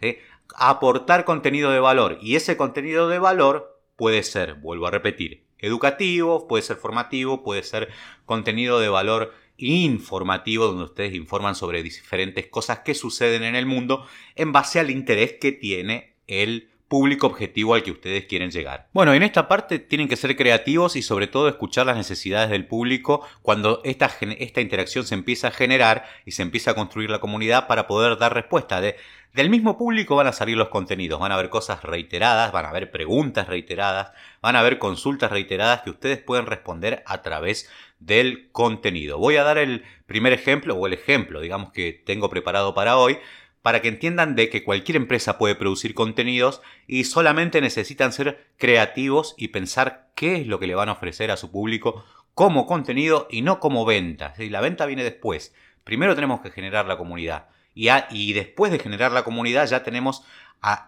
Aportar 0.55 1.25
contenido 1.25 1.73
de 1.73 1.81
valor 1.81 2.19
y 2.21 2.37
ese 2.37 2.57
contenido 2.57 3.09
de 3.09 3.19
valor 3.19 3.81
puede 3.97 4.23
ser, 4.23 4.55
vuelvo 4.55 4.87
a 4.87 4.93
repetir, 4.93 5.44
educativo, 5.65 6.47
puede 6.47 6.63
ser 6.63 6.77
formativo, 6.77 7.43
puede 7.43 7.63
ser 7.63 7.89
contenido 8.27 8.81
de 8.81 8.89
valor 8.89 9.35
informativo 9.57 10.67
donde 10.67 10.85
ustedes 10.85 11.15
informan 11.15 11.55
sobre 11.55 11.83
diferentes 11.83 12.47
cosas 12.49 12.81
que 12.81 12.95
suceden 12.95 13.45
en 13.45 13.55
el 13.55 13.67
mundo 13.67 14.07
en 14.35 14.53
base 14.53 14.81
al 14.81 14.91
interés 14.91 15.35
que 15.41 15.53
tiene 15.53 16.17
el 16.27 16.71
público 16.95 17.27
objetivo 17.27 17.75
al 17.75 17.83
que 17.83 17.91
ustedes 17.91 18.27
quieren 18.27 18.53
llegar. 18.53 18.87
Bueno, 18.93 19.15
en 19.15 19.25
esta 19.25 19.49
parte 19.49 19.81
tienen 19.81 20.07
que 20.07 20.15
ser 20.15 20.37
creativos 20.37 20.95
y 20.95 21.03
sobre 21.03 21.27
todo 21.27 21.49
escuchar 21.49 21.87
las 21.87 21.97
necesidades 21.97 22.51
del 22.51 22.69
público 22.69 23.27
cuando 23.43 23.81
esta, 23.83 24.09
esta 24.39 24.61
interacción 24.61 25.05
se 25.05 25.17
empieza 25.17 25.49
a 25.49 25.51
generar 25.51 26.05
y 26.25 26.31
se 26.31 26.43
empieza 26.43 26.71
a 26.71 26.75
construir 26.77 27.11
la 27.11 27.19
comunidad 27.19 27.67
para 27.67 27.89
poder 27.89 28.17
dar 28.17 28.33
respuesta. 28.33 28.81
De, 28.81 28.95
del 29.33 29.51
mismo 29.51 29.77
público 29.77 30.15
van 30.15 30.29
a 30.29 30.33
salir 30.33 30.57
los 30.57 30.69
contenidos, 30.69 31.19
van 31.19 31.33
a 31.33 31.35
haber 31.35 31.51
cosas 31.51 31.83
reiteradas, 31.83 32.53
van 32.53 32.65
a 32.65 32.69
haber 32.69 32.93
preguntas 32.93 33.49
reiteradas, 33.49 34.13
van 34.41 34.55
a 34.55 34.61
haber 34.61 34.79
consultas 34.79 35.33
reiteradas 35.33 35.81
que 35.81 35.91
ustedes 35.91 36.19
pueden 36.19 36.47
responder 36.47 37.03
a 37.07 37.23
través 37.23 37.69
del 37.99 38.51
contenido. 38.53 39.19
Voy 39.19 39.35
a 39.35 39.43
dar 39.43 39.59
el 39.59 39.83
primer 40.07 40.33
ejemplo 40.33 40.77
o 40.77 40.87
el 40.87 40.93
ejemplo, 40.93 41.41
digamos 41.41 41.73
que 41.73 41.93
tengo 41.93 42.31
preparado 42.31 42.73
para 42.73 42.97
hoy 42.97 43.19
para 43.65 43.81
que 43.81 43.89
entiendan 43.89 44.37
de 44.37 44.51
que 44.51 44.63
cualquier 44.63 44.97
empresa 44.97 45.39
puede 45.39 45.55
producir 45.55 45.95
contenidos 45.95 46.61
y 46.87 47.05
solamente 47.05 47.63
necesitan 47.63 48.13
ser 48.13 48.47
creativos 48.59 49.35
y 49.39 49.49
pensar 49.49 50.11
qué 50.15 50.37
es 50.37 50.47
lo 50.47 50.59
que 50.59 50.67
le 50.67 50.75
van 50.75 50.91
a 50.91 50.93
ofrecer 50.93 51.31
a 51.31 51.39
su 51.39 51.51
público 51.51 52.05
como 52.35 52.67
contenido 52.67 53.27
y 53.31 53.41
no 53.41 53.61
como 53.61 53.87
venta. 53.87 54.35
La 54.37 54.61
venta 54.61 54.85
viene 54.85 55.03
después. 55.03 55.55
Primero 55.83 56.15
tenemos 56.15 56.43
que 56.43 56.51
generar 56.51 56.85
la 56.85 56.99
comunidad 56.99 57.47
y, 57.75 58.35
después 58.35 58.71
de 58.71 58.79
generar 58.79 59.13
la 59.13 59.25
comunidad 59.25 59.67
ya 59.67 59.83
tenemos 59.83 60.27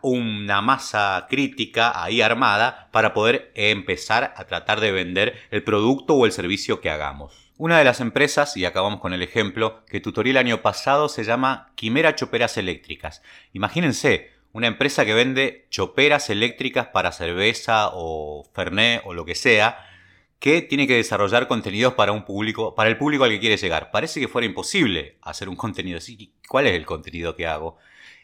una 0.03 0.61
masa 0.61 1.29
crítica 1.31 2.05
ahí 2.05 2.21
armada 2.21 2.91
para 2.93 3.15
poder 3.15 3.53
empezar 3.55 4.35
a 4.37 4.45
tratar 4.45 4.81
de 4.81 4.93
vender 4.93 5.41
el 5.51 5.65
producto 5.65 6.13
o 6.13 6.27
el 6.27 6.33
servicio 6.33 6.83
que 6.83 6.91
hagamos. 6.91 7.46
Una 7.59 7.79
de 7.79 7.85
las 7.85 8.01
empresas, 8.01 8.55
y 8.59 8.67
acabamos 8.67 9.01
con 9.01 9.15
el 9.15 9.23
ejemplo, 9.23 9.83
que 9.87 9.99
tutorié 10.01 10.33
el 10.33 10.37
año 10.37 10.61
pasado 10.61 11.09
se 11.09 11.25
llama 11.25 11.73
Quimera 11.75 12.15
Choperas 12.15 12.59
Eléctricas. 12.59 13.23
Imagínense, 13.55 14.31
una 14.53 14.67
empresa 14.67 15.07
que 15.07 15.15
vende 15.15 15.67
choperas 15.71 16.29
eléctricas 16.29 16.89
para 16.89 17.13
cerveza 17.13 17.89
o 17.95 18.47
fernet 18.53 19.01
o 19.07 19.15
lo 19.15 19.25
que 19.25 19.35
sea, 19.35 19.79
que 20.39 20.61
tiene 20.61 20.87
que 20.87 20.97
desarrollar 20.97 21.49
contenidos 21.49 21.95
para 21.95 22.13
un 22.13 22.27
público, 22.27 22.75
para 22.75 22.91
el 22.91 22.99
público 22.99 23.25
al 23.25 23.31
que 23.31 23.41
quiere 23.41 23.57
llegar. 23.57 23.91
Parece 23.91 24.21
que 24.21 24.29
fuera 24.29 24.45
imposible 24.45 25.17
hacer 25.23 25.49
un 25.49 25.57
contenido 25.57 25.97
así. 25.97 26.35
¿Cuál 26.47 26.67
es 26.67 26.75
el 26.75 26.85
contenido 26.85 27.37
que 27.37 27.47
hago? 27.47 27.79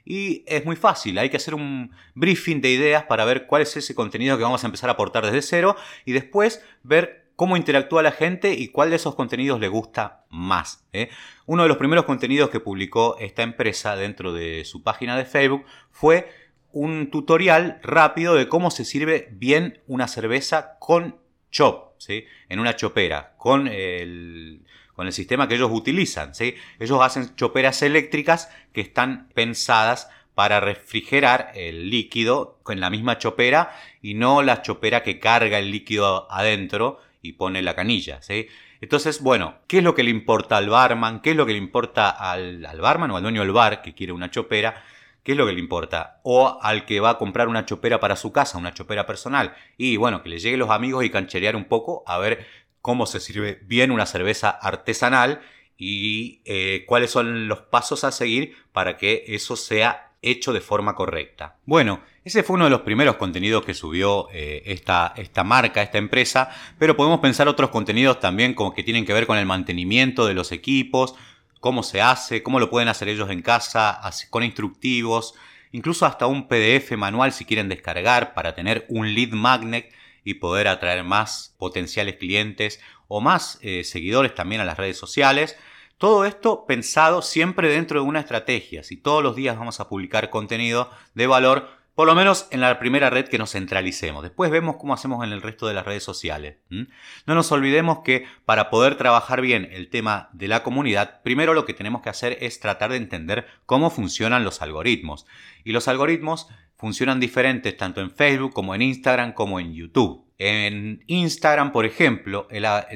Y 0.05 0.45
es 0.47 0.67
muy 0.67 0.77
fácil, 0.77 1.17
hay 1.17 1.31
que 1.31 1.39
hacer 1.39 1.55
un 1.55 1.91
briefing 2.15 2.61
de 2.61 2.71
ideas 2.71 3.05
para 3.05 3.25
ver 3.25 3.47
cuál 3.47 3.63
es 3.63 3.75
ese 3.79 3.95
contenido 3.95 4.37
que 4.37 4.43
vamos 4.43 4.63
a 4.63 4.67
empezar 4.67 4.91
a 4.91 4.95
aportar 4.95 5.25
desde 5.25 5.41
cero 5.41 5.75
y 6.05 6.13
después 6.13 6.63
ver 6.83 7.22
cómo 7.37 7.57
interactúa 7.57 8.03
la 8.03 8.13
gente 8.13 8.55
y 8.55 8.69
cuál 8.69 8.91
de 8.91 8.97
esos 8.97 9.15
contenidos 9.15 9.61
le 9.61 9.69
gusta 9.69 10.25
más. 10.31 10.85
¿eh? 10.93 11.09
Uno 11.47 11.63
de 11.63 11.69
los 11.69 11.79
primeros 11.79 12.05
contenidos 12.05 12.51
que 12.51 12.61
publicó 12.61 13.17
esta 13.19 13.43
empresa 13.43 13.97
dentro 13.97 14.33
de 14.33 14.65
su 14.65 14.83
página 14.83 15.17
de 15.17 15.25
Facebook 15.25 15.65
fue 15.91 16.31
un 16.73 17.11
tutorial 17.11 17.81
rápido 17.83 18.35
de 18.35 18.49
cómo 18.49 18.71
se 18.71 18.85
sirve 18.85 19.29
bien 19.33 19.81
una 19.87 20.09
cerveza 20.09 20.79
con 20.79 21.17
chop, 21.51 21.93
¿sí? 21.99 22.25
en 22.49 22.61
una 22.61 22.77
chopera, 22.77 23.35
con 23.37 23.69
el, 23.69 24.63
con 24.95 25.07
el 25.07 25.13
sistema 25.13 25.49
que 25.49 25.57
ellos 25.57 25.71
utilizan. 25.73 26.35
¿sí? 26.35 26.55
Ellos 26.79 27.01
hacen 27.03 27.37
choperas 27.37 27.83
eléctricas 27.83 28.51
que 28.73 28.81
están 28.81 29.29
pensadas 29.35 30.09
para 30.35 30.61
refrigerar 30.61 31.53
el 31.55 31.91
líquido 31.91 32.59
con 32.63 32.81
la 32.81 32.89
misma 32.89 33.19
chopera 33.19 33.77
y 34.01 34.15
no 34.15 34.43
la 34.43 34.63
chopera 34.63 35.03
que 35.03 35.19
carga 35.19 35.59
el 35.59 35.71
líquido 35.71 36.31
adentro 36.31 36.99
y 37.23 37.33
pone 37.35 37.63
la 37.63 37.75
canilla. 37.75 38.21
¿sí? 38.21 38.49
Entonces, 38.81 39.23
bueno, 39.23 39.61
¿qué 39.69 39.79
es 39.79 39.85
lo 39.85 39.95
que 39.95 40.03
le 40.03 40.11
importa 40.11 40.59
al 40.59 40.69
barman? 40.69 41.23
¿Qué 41.23 41.31
es 41.31 41.37
lo 41.37 41.47
que 41.47 41.53
le 41.53 41.59
importa 41.59 42.11
al, 42.11 42.67
al 42.67 42.81
barman 42.81 43.11
o 43.13 43.17
al 43.17 43.23
dueño 43.23 43.41
del 43.41 43.53
bar 43.53 43.81
que 43.81 43.95
quiere 43.95 44.13
una 44.13 44.31
chopera? 44.31 44.83
¿Qué 45.23 45.33
es 45.33 45.39
lo 45.39 45.47
que 45.47 45.53
le 45.53 45.61
importa? 45.61 46.21
O 46.25 46.59
al 46.61 46.85
que 46.85 46.99
va 46.99 47.11
a 47.11 47.19
comprar 47.19 47.49
una 47.49 47.65
chopera 47.65 48.01
para 48.01 48.17
su 48.17 48.33
casa, 48.33 48.59
una 48.59 48.75
chopera 48.75 49.07
personal. 49.07 49.55
Y 49.79 49.97
bueno, 49.97 50.23
que 50.23 50.29
le 50.29 50.41
lleguen 50.41 50.59
los 50.59 50.71
amigos 50.71 51.05
y 51.05 51.11
cancherear 51.11 51.55
un 51.55 51.67
poco 51.67 52.03
a 52.07 52.19
ver 52.19 52.47
cómo 52.81 53.07
se 53.07 53.21
sirve 53.21 53.61
bien 53.63 53.93
una 53.93 54.07
cerveza 54.07 54.51
artesanal 54.51 55.41
y 55.79 56.43
eh, 56.45 56.85
cuáles 56.87 57.13
son 57.13 57.47
los 57.49 57.61
pasos 57.61 58.03
a 58.05 58.11
seguir 58.11 58.57
para 58.73 58.97
que 58.97 59.25
eso 59.29 59.57
sea 59.57 60.12
hecho 60.23 60.53
de 60.53 60.61
forma 60.61 60.95
correcta. 60.95 61.57
Bueno, 61.67 62.01
ese 62.25 62.45
fue 62.45 62.55
uno 62.55 62.65
de 62.65 62.71
los 62.71 62.83
primeros 62.83 63.17
contenidos 63.17 63.65
que 63.65 63.75
subió 63.75 64.29
eh, 64.33 64.63
esta, 64.67 65.13
esta 65.17 65.43
marca, 65.43 65.83
esta 65.83 65.99
empresa, 65.99 66.51
pero 66.79 66.97
podemos 66.97 67.21
pensar 67.21 67.49
otros 67.49 67.71
contenidos 67.71 68.21
también 68.21 68.55
como 68.55 68.73
que 68.73 68.85
tienen 68.85 69.05
que 69.05 69.13
ver 69.13 69.27
con 69.27 69.37
el 69.37 69.47
mantenimiento 69.47 70.27
de 70.27 70.35
los 70.35 70.53
equipos, 70.53 71.17
cómo 71.61 71.83
se 71.83 72.01
hace, 72.01 72.43
cómo 72.43 72.61
lo 72.61 72.71
pueden 72.71 72.89
hacer 72.89 73.09
ellos 73.09 73.31
en 73.31 73.43
casa, 73.43 74.01
con 74.31 74.45
instructivos, 74.45 75.35
incluso 75.73 76.07
hasta 76.07 76.27
un 76.27 76.47
PDF 76.47 76.93
manual 76.93 77.33
si 77.33 77.45
quieren 77.45 77.69
descargar 77.69 78.35
para 78.35 78.55
tener 78.55 78.87
un 78.89 79.15
lead 79.15 79.31
magnet 79.31 79.93
y 80.25 80.35
poder 80.35 80.69
atraer 80.69 81.03
más 81.03 81.55
potenciales 81.59 82.17
clientes 82.17 82.81
o 83.09 83.21
más 83.21 83.59
eh, 83.63 83.83
seguidores 83.85 84.35
también 84.35 84.61
a 84.61 84.65
las 84.65 84.79
redes 84.79 84.97
sociales. 84.97 85.57
Todo 86.03 86.25
esto 86.25 86.67
pensado 86.67 87.23
siempre 87.23 87.69
dentro 87.69 88.01
de 88.01 88.09
una 88.09 88.19
estrategia. 88.19 88.83
Si 88.83 88.97
todos 88.97 89.23
los 89.23 89.37
días 89.37 89.57
vamos 89.57 89.79
a 89.79 89.89
publicar 89.89 90.31
contenido 90.31 90.91
de 91.15 91.29
valor, 91.29 91.69
por 91.95 92.09
lo 92.09 92.17
menos 92.17 92.49
en 92.51 92.61
la 92.61 92.77
primera 92.81 93.09
red 93.09 93.29
que 93.29 93.39
nos 93.39 93.53
centralicemos. 93.53 94.25
Después 94.25 94.51
vemos 94.51 94.79
cómo 94.79 94.95
hacemos 94.95 95.25
en 95.25 95.31
el 95.31 95.41
resto 95.41 95.69
de 95.69 95.75
las 95.75 95.87
redes 95.87 96.03
sociales. 96.03 96.57
No 96.69 97.37
nos 97.37 97.53
olvidemos 97.53 98.01
que 98.01 98.27
para 98.45 98.69
poder 98.69 98.97
trabajar 98.97 99.43
bien 99.43 99.69
el 99.71 99.91
tema 99.91 100.29
de 100.33 100.49
la 100.49 100.65
comunidad, 100.65 101.23
primero 101.23 101.55
lo 101.55 101.65
que 101.67 101.73
tenemos 101.73 102.03
que 102.03 102.11
hacer 102.11 102.37
es 102.41 102.59
tratar 102.59 102.91
de 102.91 102.97
entender 102.97 103.47
cómo 103.65 103.89
funcionan 103.89 104.43
los 104.43 104.61
algoritmos. 104.61 105.25
Y 105.63 105.71
los 105.71 105.87
algoritmos 105.87 106.49
funcionan 106.75 107.21
diferentes 107.21 107.77
tanto 107.77 108.01
en 108.01 108.11
Facebook 108.11 108.53
como 108.53 108.75
en 108.75 108.83
Instagram 108.83 109.35
como 109.35 109.61
en 109.61 109.73
YouTube. 109.73 110.27
En 110.45 111.05
Instagram, 111.07 111.71
por 111.71 111.87
ejemplo, 111.87 112.49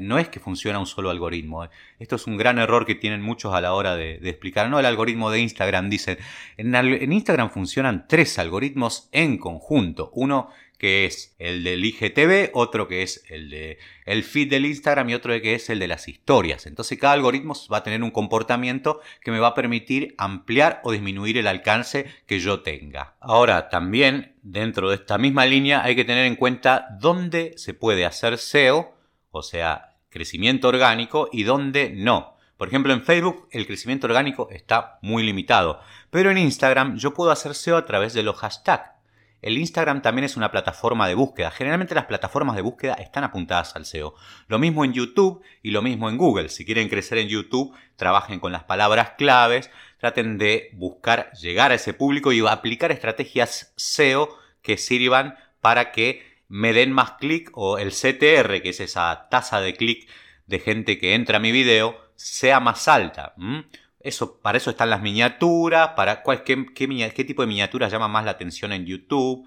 no 0.02 0.18
es 0.18 0.28
que 0.28 0.40
funciona 0.40 0.80
un 0.80 0.86
solo 0.86 1.10
algoritmo. 1.10 1.62
¿eh? 1.62 1.68
Esto 2.00 2.16
es 2.16 2.26
un 2.26 2.36
gran 2.36 2.58
error 2.58 2.84
que 2.84 2.96
tienen 2.96 3.22
muchos 3.22 3.54
a 3.54 3.60
la 3.60 3.72
hora 3.72 3.94
de, 3.94 4.14
explicar. 4.28 4.68
No, 4.68 4.80
el 4.80 4.86
algoritmo 4.86 5.30
de 5.30 5.38
Instagram, 5.38 5.88
dicen. 5.88 6.18
en 6.56 7.12
Instagram 7.12 7.50
funcionan 7.50 8.08
tres 8.08 8.40
algoritmos 8.40 9.08
en 9.12 9.38
conjunto. 9.38 10.10
Uno 10.14 10.50
que 10.78 11.06
es 11.06 11.34
el 11.38 11.64
del 11.64 11.84
IGTV, 11.84 12.50
otro 12.52 12.86
que 12.88 13.02
es 13.02 13.24
el 13.28 13.50
de 13.50 13.78
el 14.04 14.22
feed 14.22 14.50
del 14.50 14.66
Instagram 14.66 15.08
y 15.10 15.14
otro 15.14 15.40
que 15.40 15.54
es 15.54 15.70
el 15.70 15.78
de 15.78 15.88
las 15.88 16.08
historias. 16.08 16.66
Entonces 16.66 16.98
cada 16.98 17.14
algoritmo 17.14 17.54
va 17.72 17.78
a 17.78 17.82
tener 17.82 18.02
un 18.02 18.10
comportamiento 18.10 19.00
que 19.22 19.30
me 19.30 19.38
va 19.38 19.48
a 19.48 19.54
permitir 19.54 20.14
ampliar 20.18 20.80
o 20.84 20.92
disminuir 20.92 21.38
el 21.38 21.46
alcance 21.46 22.06
que 22.26 22.40
yo 22.40 22.60
tenga. 22.60 23.16
Ahora, 23.20 23.68
también 23.68 24.34
dentro 24.42 24.90
de 24.90 24.96
esta 24.96 25.18
misma 25.18 25.46
línea 25.46 25.82
hay 25.82 25.96
que 25.96 26.04
tener 26.04 26.26
en 26.26 26.36
cuenta 26.36 26.88
dónde 27.00 27.54
se 27.56 27.74
puede 27.74 28.04
hacer 28.04 28.38
SEO, 28.38 28.94
o 29.30 29.42
sea, 29.42 29.96
crecimiento 30.10 30.68
orgánico, 30.68 31.28
y 31.32 31.42
dónde 31.42 31.90
no. 31.90 32.36
Por 32.56 32.68
ejemplo, 32.68 32.92
en 32.92 33.02
Facebook 33.02 33.48
el 33.50 33.66
crecimiento 33.66 34.06
orgánico 34.06 34.48
está 34.50 34.98
muy 35.02 35.22
limitado, 35.22 35.80
pero 36.10 36.30
en 36.30 36.38
Instagram 36.38 36.96
yo 36.96 37.12
puedo 37.12 37.30
hacer 37.30 37.54
SEO 37.54 37.76
a 37.76 37.84
través 37.84 38.14
de 38.14 38.22
los 38.22 38.36
hashtags. 38.36 38.95
El 39.42 39.58
Instagram 39.58 40.02
también 40.02 40.24
es 40.24 40.36
una 40.36 40.50
plataforma 40.50 41.06
de 41.06 41.14
búsqueda. 41.14 41.50
Generalmente 41.50 41.94
las 41.94 42.06
plataformas 42.06 42.56
de 42.56 42.62
búsqueda 42.62 42.94
están 42.94 43.24
apuntadas 43.24 43.76
al 43.76 43.84
SEO. 43.84 44.14
Lo 44.48 44.58
mismo 44.58 44.84
en 44.84 44.92
YouTube 44.92 45.42
y 45.62 45.70
lo 45.70 45.82
mismo 45.82 46.08
en 46.08 46.16
Google. 46.16 46.48
Si 46.48 46.64
quieren 46.64 46.88
crecer 46.88 47.18
en 47.18 47.28
YouTube, 47.28 47.76
trabajen 47.96 48.40
con 48.40 48.52
las 48.52 48.64
palabras 48.64 49.10
claves, 49.18 49.70
traten 49.98 50.38
de 50.38 50.70
buscar 50.74 51.30
llegar 51.32 51.70
a 51.70 51.74
ese 51.74 51.94
público 51.94 52.32
y 52.32 52.46
aplicar 52.46 52.92
estrategias 52.92 53.72
SEO 53.76 54.28
que 54.62 54.78
sirvan 54.78 55.36
para 55.60 55.92
que 55.92 56.36
me 56.48 56.72
den 56.72 56.92
más 56.92 57.12
clic 57.12 57.50
o 57.54 57.78
el 57.78 57.90
CTR, 57.90 58.62
que 58.62 58.70
es 58.70 58.80
esa 58.80 59.28
tasa 59.30 59.60
de 59.60 59.74
clic 59.74 60.08
de 60.46 60.60
gente 60.60 60.98
que 60.98 61.14
entra 61.14 61.36
a 61.36 61.40
mi 61.40 61.52
video, 61.52 61.98
sea 62.14 62.60
más 62.60 62.88
alta. 62.88 63.34
Eso, 64.06 64.38
para 64.40 64.56
eso 64.56 64.70
están 64.70 64.88
las 64.88 65.02
miniaturas, 65.02 65.88
para 65.96 66.22
cuál, 66.22 66.44
qué, 66.44 66.64
qué, 66.74 67.24
tipo 67.24 67.42
de 67.42 67.48
miniaturas 67.48 67.90
llama 67.90 68.06
más 68.06 68.24
la 68.24 68.30
atención 68.30 68.72
en 68.72 68.86
YouTube. 68.86 69.44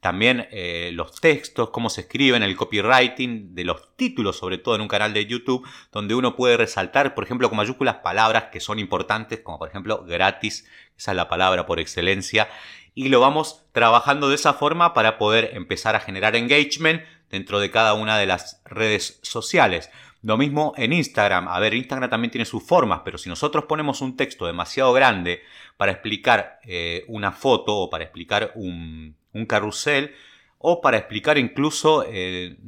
También 0.00 0.48
eh, 0.50 0.90
los 0.94 1.20
textos, 1.20 1.70
cómo 1.70 1.90
se 1.90 2.00
escriben, 2.00 2.42
el 2.42 2.56
copywriting 2.56 3.54
de 3.54 3.64
los 3.64 3.94
títulos, 3.94 4.36
sobre 4.36 4.58
todo 4.58 4.74
en 4.74 4.80
un 4.80 4.88
canal 4.88 5.14
de 5.14 5.26
YouTube, 5.26 5.64
donde 5.92 6.16
uno 6.16 6.34
puede 6.34 6.56
resaltar, 6.56 7.14
por 7.14 7.22
ejemplo, 7.22 7.48
con 7.48 7.58
mayúsculas 7.58 7.98
palabras 7.98 8.46
que 8.50 8.58
son 8.58 8.80
importantes, 8.80 9.40
como 9.40 9.60
por 9.60 9.68
ejemplo 9.68 10.04
gratis, 10.04 10.66
esa 10.98 11.12
es 11.12 11.16
la 11.16 11.28
palabra 11.28 11.64
por 11.64 11.78
excelencia, 11.78 12.48
y 12.94 13.10
lo 13.10 13.20
vamos 13.20 13.64
trabajando 13.70 14.28
de 14.28 14.34
esa 14.34 14.54
forma 14.54 14.92
para 14.92 15.18
poder 15.18 15.50
empezar 15.54 15.94
a 15.94 16.00
generar 16.00 16.34
engagement 16.34 17.02
dentro 17.30 17.60
de 17.60 17.70
cada 17.70 17.94
una 17.94 18.18
de 18.18 18.26
las 18.26 18.60
redes 18.64 19.20
sociales. 19.22 19.88
Lo 20.22 20.36
mismo 20.36 20.74
en 20.76 20.92
Instagram. 20.92 21.48
A 21.48 21.58
ver, 21.60 21.72
Instagram 21.74 22.10
también 22.10 22.30
tiene 22.30 22.44
sus 22.44 22.62
formas, 22.62 23.00
pero 23.04 23.16
si 23.16 23.28
nosotros 23.28 23.64
ponemos 23.64 24.02
un 24.02 24.16
texto 24.16 24.46
demasiado 24.46 24.92
grande 24.92 25.42
para 25.76 25.92
explicar 25.92 26.60
eh, 26.64 27.04
una 27.08 27.32
foto 27.32 27.74
o 27.76 27.90
para 27.90 28.04
explicar 28.04 28.52
un, 28.54 29.16
carrusel, 29.48 30.14
o 30.62 30.82
para 30.82 30.98
explicar 30.98 31.38
incluso 31.38 32.04
eh, 32.06 32.58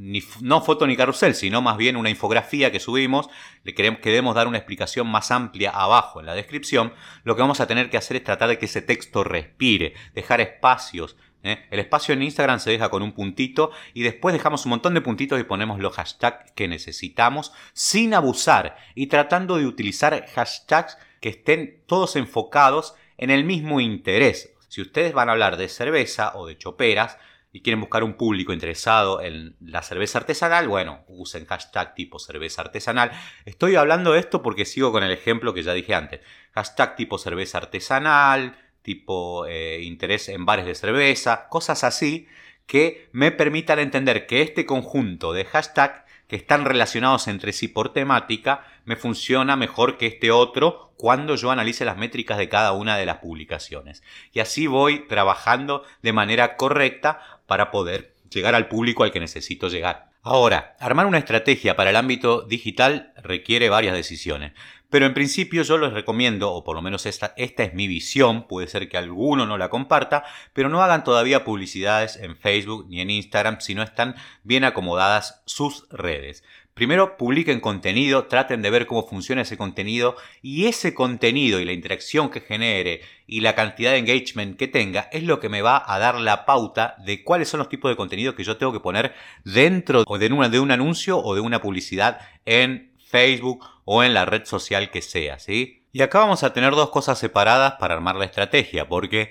no 0.40 0.62
foto 0.62 0.86
ni 0.86 0.96
carrusel, 0.96 1.34
sino 1.34 1.60
más 1.60 1.76
bien 1.76 1.96
una 1.96 2.08
infografía 2.08 2.72
que 2.72 2.80
subimos, 2.80 3.28
le 3.64 3.74
queremos, 3.74 4.00
queremos 4.00 4.34
dar 4.34 4.48
una 4.48 4.56
explicación 4.56 5.06
más 5.08 5.30
amplia 5.30 5.70
abajo 5.72 6.20
en 6.20 6.24
la 6.24 6.34
descripción, 6.34 6.94
lo 7.22 7.36
que 7.36 7.42
vamos 7.42 7.60
a 7.60 7.66
tener 7.66 7.90
que 7.90 7.98
hacer 7.98 8.16
es 8.16 8.24
tratar 8.24 8.48
de 8.48 8.56
que 8.58 8.64
ese 8.64 8.80
texto 8.80 9.24
respire, 9.24 9.92
dejar 10.14 10.40
espacios, 10.40 11.18
¿eh? 11.42 11.66
El 11.70 11.80
espacio 11.80 12.14
en 12.14 12.22
Instagram 12.22 12.60
se 12.60 12.70
deja 12.70 12.88
con 12.88 13.02
un 13.02 13.12
puntito 13.12 13.70
y 13.94 14.02
después 14.02 14.32
dejamos 14.32 14.64
un 14.66 14.70
montón 14.70 14.94
de 14.94 15.00
puntitos 15.00 15.40
y 15.40 15.44
ponemos 15.44 15.80
los 15.80 15.94
hashtags 15.94 16.52
que 16.52 16.68
necesitamos 16.68 17.52
sin 17.72 18.14
abusar 18.14 18.76
y 18.94 19.06
tratando 19.06 19.56
de 19.56 19.66
utilizar 19.66 20.26
hashtags 20.34 20.98
que 21.20 21.30
estén 21.30 21.82
todos 21.86 22.16
enfocados 22.16 22.94
en 23.16 23.30
el 23.30 23.44
mismo 23.44 23.80
interés. 23.80 24.54
Si 24.68 24.80
ustedes 24.80 25.12
van 25.12 25.28
a 25.28 25.32
hablar 25.32 25.56
de 25.56 25.68
cerveza 25.68 26.32
o 26.34 26.46
de 26.46 26.58
choperas 26.58 27.18
y 27.52 27.60
quieren 27.60 27.80
buscar 27.80 28.02
un 28.02 28.14
público 28.14 28.52
interesado 28.52 29.20
en 29.20 29.54
la 29.60 29.82
cerveza 29.82 30.18
artesanal, 30.18 30.66
bueno, 30.68 31.04
usen 31.06 31.44
hashtag 31.46 31.94
tipo 31.94 32.18
cerveza 32.18 32.62
artesanal. 32.62 33.12
Estoy 33.44 33.76
hablando 33.76 34.12
de 34.12 34.20
esto 34.20 34.42
porque 34.42 34.64
sigo 34.64 34.90
con 34.90 35.02
el 35.04 35.12
ejemplo 35.12 35.52
que 35.52 35.62
ya 35.62 35.74
dije 35.74 35.94
antes. 35.94 36.20
Hashtag 36.52 36.96
tipo 36.96 37.18
cerveza 37.18 37.58
artesanal, 37.58 38.56
tipo 38.82 39.46
eh, 39.46 39.80
interés 39.82 40.28
en 40.28 40.44
bares 40.44 40.66
de 40.66 40.74
cerveza, 40.74 41.48
cosas 41.48 41.84
así 41.84 42.26
que 42.66 43.08
me 43.12 43.32
permitan 43.32 43.78
entender 43.78 44.26
que 44.26 44.42
este 44.42 44.66
conjunto 44.66 45.32
de 45.32 45.44
hashtags 45.44 46.02
que 46.26 46.36
están 46.36 46.64
relacionados 46.64 47.28
entre 47.28 47.52
sí 47.52 47.68
por 47.68 47.92
temática 47.92 48.64
me 48.84 48.96
funciona 48.96 49.56
mejor 49.56 49.98
que 49.98 50.06
este 50.06 50.30
otro 50.30 50.92
cuando 50.96 51.36
yo 51.36 51.50
analice 51.50 51.84
las 51.84 51.96
métricas 51.96 52.38
de 52.38 52.48
cada 52.48 52.72
una 52.72 52.96
de 52.96 53.04
las 53.06 53.18
publicaciones. 53.18 54.02
Y 54.32 54.40
así 54.40 54.66
voy 54.66 55.00
trabajando 55.08 55.84
de 56.00 56.12
manera 56.12 56.56
correcta 56.56 57.20
para 57.46 57.70
poder 57.70 58.14
llegar 58.30 58.54
al 58.54 58.68
público 58.68 59.04
al 59.04 59.12
que 59.12 59.20
necesito 59.20 59.68
llegar. 59.68 60.10
Ahora, 60.22 60.76
armar 60.78 61.06
una 61.06 61.18
estrategia 61.18 61.74
para 61.74 61.90
el 61.90 61.96
ámbito 61.96 62.42
digital 62.42 63.12
requiere 63.16 63.68
varias 63.68 63.94
decisiones. 63.94 64.52
Pero 64.92 65.06
en 65.06 65.14
principio 65.14 65.62
yo 65.62 65.78
les 65.78 65.94
recomiendo, 65.94 66.52
o 66.52 66.64
por 66.64 66.76
lo 66.76 66.82
menos 66.82 67.06
esta, 67.06 67.32
esta 67.38 67.62
es 67.62 67.72
mi 67.72 67.88
visión, 67.88 68.46
puede 68.46 68.66
ser 68.66 68.90
que 68.90 68.98
alguno 68.98 69.46
no 69.46 69.56
la 69.56 69.70
comparta, 69.70 70.22
pero 70.52 70.68
no 70.68 70.82
hagan 70.82 71.02
todavía 71.02 71.44
publicidades 71.44 72.16
en 72.16 72.36
Facebook 72.36 72.88
ni 72.90 73.00
en 73.00 73.08
Instagram 73.08 73.62
si 73.62 73.74
no 73.74 73.82
están 73.82 74.16
bien 74.42 74.64
acomodadas 74.64 75.40
sus 75.46 75.88
redes. 75.88 76.44
Primero 76.74 77.16
publiquen 77.16 77.60
contenido, 77.60 78.26
traten 78.26 78.60
de 78.60 78.68
ver 78.68 78.86
cómo 78.86 79.08
funciona 79.08 79.42
ese 79.42 79.56
contenido 79.56 80.16
y 80.42 80.66
ese 80.66 80.92
contenido 80.92 81.58
y 81.58 81.64
la 81.64 81.72
interacción 81.72 82.28
que 82.28 82.42
genere 82.42 83.00
y 83.26 83.40
la 83.40 83.54
cantidad 83.54 83.92
de 83.92 83.98
engagement 83.98 84.58
que 84.58 84.68
tenga 84.68 85.08
es 85.10 85.22
lo 85.22 85.40
que 85.40 85.48
me 85.48 85.62
va 85.62 85.82
a 85.86 85.98
dar 85.98 86.20
la 86.20 86.44
pauta 86.44 86.96
de 86.98 87.24
cuáles 87.24 87.48
son 87.48 87.58
los 87.58 87.70
tipos 87.70 87.90
de 87.90 87.96
contenido 87.96 88.34
que 88.34 88.44
yo 88.44 88.58
tengo 88.58 88.74
que 88.74 88.80
poner 88.80 89.14
dentro 89.42 90.04
de, 90.04 90.26
una, 90.26 90.50
de 90.50 90.60
un 90.60 90.70
anuncio 90.70 91.18
o 91.18 91.34
de 91.34 91.40
una 91.40 91.62
publicidad 91.62 92.20
en 92.44 92.91
Facebook 93.12 93.64
o 93.84 94.02
en 94.02 94.12
la 94.12 94.24
red 94.24 94.44
social 94.44 94.90
que 94.90 95.02
sea, 95.02 95.38
¿sí? 95.38 95.86
Y 95.92 96.02
acá 96.02 96.18
vamos 96.18 96.42
a 96.42 96.52
tener 96.52 96.72
dos 96.72 96.90
cosas 96.90 97.18
separadas 97.18 97.74
para 97.74 97.94
armar 97.94 98.16
la 98.16 98.24
estrategia, 98.24 98.88
porque 98.88 99.30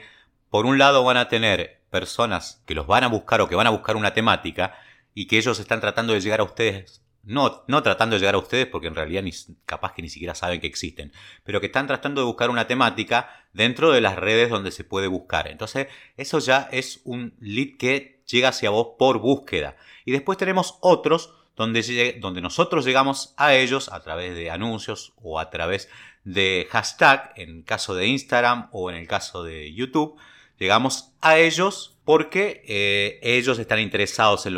por 0.50 0.66
un 0.66 0.78
lado 0.78 1.04
van 1.04 1.18
a 1.18 1.28
tener 1.28 1.82
personas 1.90 2.64
que 2.66 2.76
los 2.76 2.88
van 2.88 3.04
a 3.04 3.08
buscar 3.10 3.42
o 3.42 3.50
que 3.50 3.56
van 3.56 3.68
a 3.68 3.72
buscar 3.72 3.98
una 3.98 4.14
temática 4.14 4.78
y 5.14 5.28
que 5.28 5.38
ellos 5.38 5.60
están 5.60 5.82
tratando 5.82 6.14
de 6.14 6.22
llegar 6.22 6.40
a 6.40 6.44
ustedes 6.46 7.02
no, 7.24 7.64
no 7.68 7.84
tratando 7.84 8.16
de 8.16 8.20
llegar 8.20 8.36
a 8.36 8.40
ustedes 8.40 8.68
porque 8.68 8.88
en 8.88 8.96
realidad 8.96 9.24
ni, 9.24 9.32
capaz 9.66 9.94
que 9.94 10.02
ni 10.02 10.10
siquiera 10.10 10.36
saben 10.36 10.60
que 10.60 10.68
existen, 10.68 11.12
pero 11.44 11.60
que 11.60 11.68
están 11.68 11.88
tratando 11.88 12.22
de 12.22 12.26
buscar 12.26 12.50
una 12.50 12.68
temática 12.68 13.30
dentro 13.54 13.92
de 13.92 14.02
las 14.02 14.16
redes 14.16 14.50
donde 14.50 14.72
se 14.72 14.84
puede 14.84 15.08
buscar. 15.08 15.48
Entonces, 15.48 15.88
eso 16.18 16.40
ya 16.40 16.68
es 16.72 17.02
un 17.04 17.36
lead 17.40 17.78
que 17.78 18.24
llega 18.26 18.50
hacia 18.50 18.70
vos 18.70 18.96
por 18.98 19.20
búsqueda. 19.20 19.76
Y 20.06 20.12
después 20.12 20.38
tenemos 20.38 20.78
otros 20.82 21.34
donde, 21.62 22.42
nosotros 22.42 22.86
llegamos 22.86 23.34
a 23.38 23.54
ellos 23.56 23.90
a 23.90 24.02
través 24.02 24.36
de 24.36 24.50
anuncios 24.50 25.14
o 25.22 25.40
a 25.40 25.50
través 25.50 25.90
de 26.24 26.68
hashtag, 26.70 27.34
en 27.36 27.64
caso 27.64 27.96
de 27.96 28.08
Instagram 28.08 28.70
o 28.72 28.90
en 28.90 28.96
el 28.98 29.08
caso 29.08 29.44
de 29.44 29.74
YouTube, 29.74 30.18
llegamos 30.60 31.14
a 31.22 31.38
ellos 31.38 31.98
porque 32.04 32.64
eh, 32.68 33.20
ellos 33.22 33.60
están 33.60 33.80
interesados 33.80 34.46
en 34.46 34.54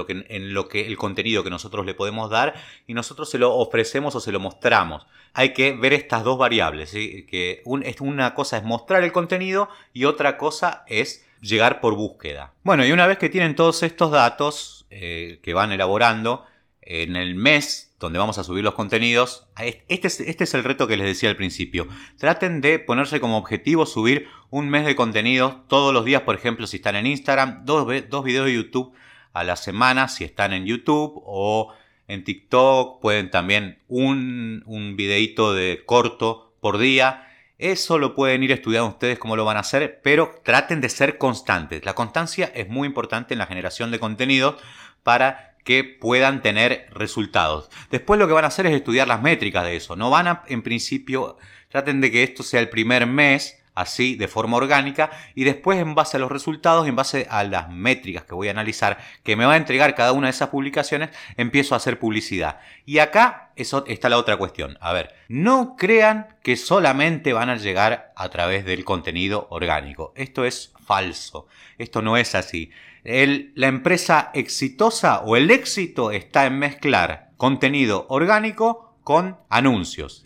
lo 0.53 0.67
que 0.67 0.85
el 0.85 0.97
contenido 0.97 1.43
que 1.43 1.49
nosotros 1.49 1.85
le 1.85 1.93
podemos 1.93 2.29
dar 2.29 2.55
y 2.87 2.93
nosotros 2.93 3.29
se 3.29 3.37
lo 3.37 3.53
ofrecemos 3.55 4.15
o 4.15 4.19
se 4.19 4.31
lo 4.31 4.39
mostramos. 4.39 5.05
Hay 5.33 5.53
que 5.53 5.73
ver 5.73 5.93
estas 5.93 6.23
dos 6.23 6.37
variables, 6.37 6.91
que 6.91 7.61
una 7.65 8.33
cosa 8.33 8.57
es 8.57 8.63
mostrar 8.63 9.03
el 9.03 9.11
contenido 9.11 9.69
y 9.93 10.05
otra 10.05 10.37
cosa 10.37 10.83
es 10.87 11.25
llegar 11.43 11.81
por 11.81 11.95
búsqueda. 11.95 12.53
Bueno, 12.63 12.85
y 12.85 12.91
una 12.91 13.05
vez 13.05 13.17
que 13.17 13.29
tienen 13.29 13.55
todos 13.55 13.83
estos 13.83 14.11
datos 14.11 14.87
eh, 14.89 15.39
que 15.43 15.53
van 15.53 15.71
elaborando, 15.71 16.45
en 16.85 17.15
el 17.15 17.35
mes 17.35 17.93
donde 17.99 18.19
vamos 18.19 18.37
a 18.37 18.43
subir 18.43 18.63
los 18.63 18.73
contenidos, 18.73 19.47
este 19.87 20.07
es, 20.07 20.19
este 20.19 20.43
es 20.43 20.53
el 20.53 20.63
reto 20.63 20.87
que 20.87 20.97
les 20.97 21.07
decía 21.07 21.29
al 21.29 21.37
principio. 21.37 21.87
Traten 22.17 22.59
de 22.59 22.79
ponerse 22.79 23.19
como 23.19 23.37
objetivo 23.37 23.85
subir 23.85 24.27
un 24.49 24.69
mes 24.69 24.85
de 24.85 24.95
contenidos 24.95 25.55
todos 25.67 25.93
los 25.93 26.03
días, 26.03 26.23
por 26.23 26.35
ejemplo, 26.35 26.67
si 26.67 26.77
están 26.77 26.95
en 26.95 27.07
Instagram, 27.07 27.63
dos, 27.65 27.87
dos 28.09 28.23
videos 28.23 28.45
de 28.45 28.55
YouTube 28.55 28.93
a 29.31 29.43
la 29.43 29.55
semana, 29.55 30.09
si 30.09 30.23
están 30.23 30.53
en 30.53 30.65
YouTube 30.65 31.21
o 31.25 31.73
en 32.07 32.23
TikTok, 32.23 33.01
pueden 33.01 33.31
también 33.31 33.79
un, 33.87 34.63
un 34.65 34.95
videito 34.95 35.53
de 35.53 35.83
corto 35.85 36.53
por 36.59 36.77
día. 36.77 37.29
Eso 37.57 37.97
lo 37.97 38.15
pueden 38.15 38.43
ir 38.43 38.51
estudiando 38.51 38.89
ustedes 38.89 39.17
cómo 39.17 39.37
lo 39.37 39.45
van 39.45 39.57
a 39.57 39.61
hacer, 39.61 40.01
pero 40.03 40.35
traten 40.43 40.81
de 40.81 40.89
ser 40.89 41.17
constantes. 41.17 41.85
La 41.85 41.95
constancia 41.95 42.51
es 42.53 42.67
muy 42.67 42.87
importante 42.87 43.33
en 43.33 43.37
la 43.37 43.45
generación 43.45 43.91
de 43.91 43.99
contenidos 43.99 44.55
para 45.03 45.52
que 45.63 45.83
puedan 45.83 46.41
tener 46.41 46.87
resultados. 46.91 47.69
Después 47.89 48.19
lo 48.19 48.27
que 48.27 48.33
van 48.33 48.45
a 48.45 48.49
hacer 48.49 48.65
es 48.65 48.73
estudiar 48.73 49.07
las 49.07 49.21
métricas 49.21 49.63
de 49.63 49.75
eso. 49.75 49.95
No 49.95 50.09
van 50.09 50.27
a, 50.27 50.43
en 50.47 50.61
principio, 50.61 51.37
traten 51.69 52.01
de 52.01 52.11
que 52.11 52.23
esto 52.23 52.43
sea 52.43 52.59
el 52.59 52.69
primer 52.69 53.07
mes, 53.07 53.59
así, 53.75 54.15
de 54.15 54.27
forma 54.27 54.57
orgánica, 54.57 55.09
y 55.33 55.45
después 55.45 55.79
en 55.79 55.95
base 55.95 56.17
a 56.17 56.19
los 56.19 56.31
resultados, 56.31 56.87
en 56.87 56.95
base 56.95 57.27
a 57.29 57.43
las 57.43 57.69
métricas 57.69 58.23
que 58.23 58.35
voy 58.35 58.47
a 58.49 58.51
analizar, 58.51 58.99
que 59.23 59.35
me 59.35 59.45
va 59.45 59.53
a 59.53 59.57
entregar 59.57 59.95
cada 59.95 60.11
una 60.11 60.27
de 60.27 60.31
esas 60.31 60.49
publicaciones, 60.49 61.09
empiezo 61.37 61.73
a 61.73 61.77
hacer 61.77 61.97
publicidad. 61.97 62.59
Y 62.85 62.99
acá 62.99 63.51
eso 63.55 63.85
está 63.87 64.09
la 64.09 64.17
otra 64.17 64.37
cuestión. 64.37 64.77
A 64.81 64.93
ver, 64.93 65.15
no 65.27 65.75
crean 65.77 66.35
que 66.43 66.57
solamente 66.57 67.33
van 67.33 67.49
a 67.49 67.55
llegar 67.55 68.13
a 68.15 68.29
través 68.29 68.65
del 68.65 68.85
contenido 68.85 69.47
orgánico. 69.49 70.13
Esto 70.15 70.45
es 70.45 70.73
falso. 70.85 71.47
Esto 71.77 72.01
no 72.01 72.17
es 72.17 72.35
así 72.35 72.71
la 73.03 73.67
empresa 73.67 74.31
exitosa 74.33 75.21
o 75.21 75.35
el 75.35 75.51
éxito 75.51 76.11
está 76.11 76.45
en 76.45 76.59
mezclar 76.59 77.31
contenido 77.37 78.05
orgánico 78.09 78.97
con 79.03 79.37
anuncios, 79.49 80.23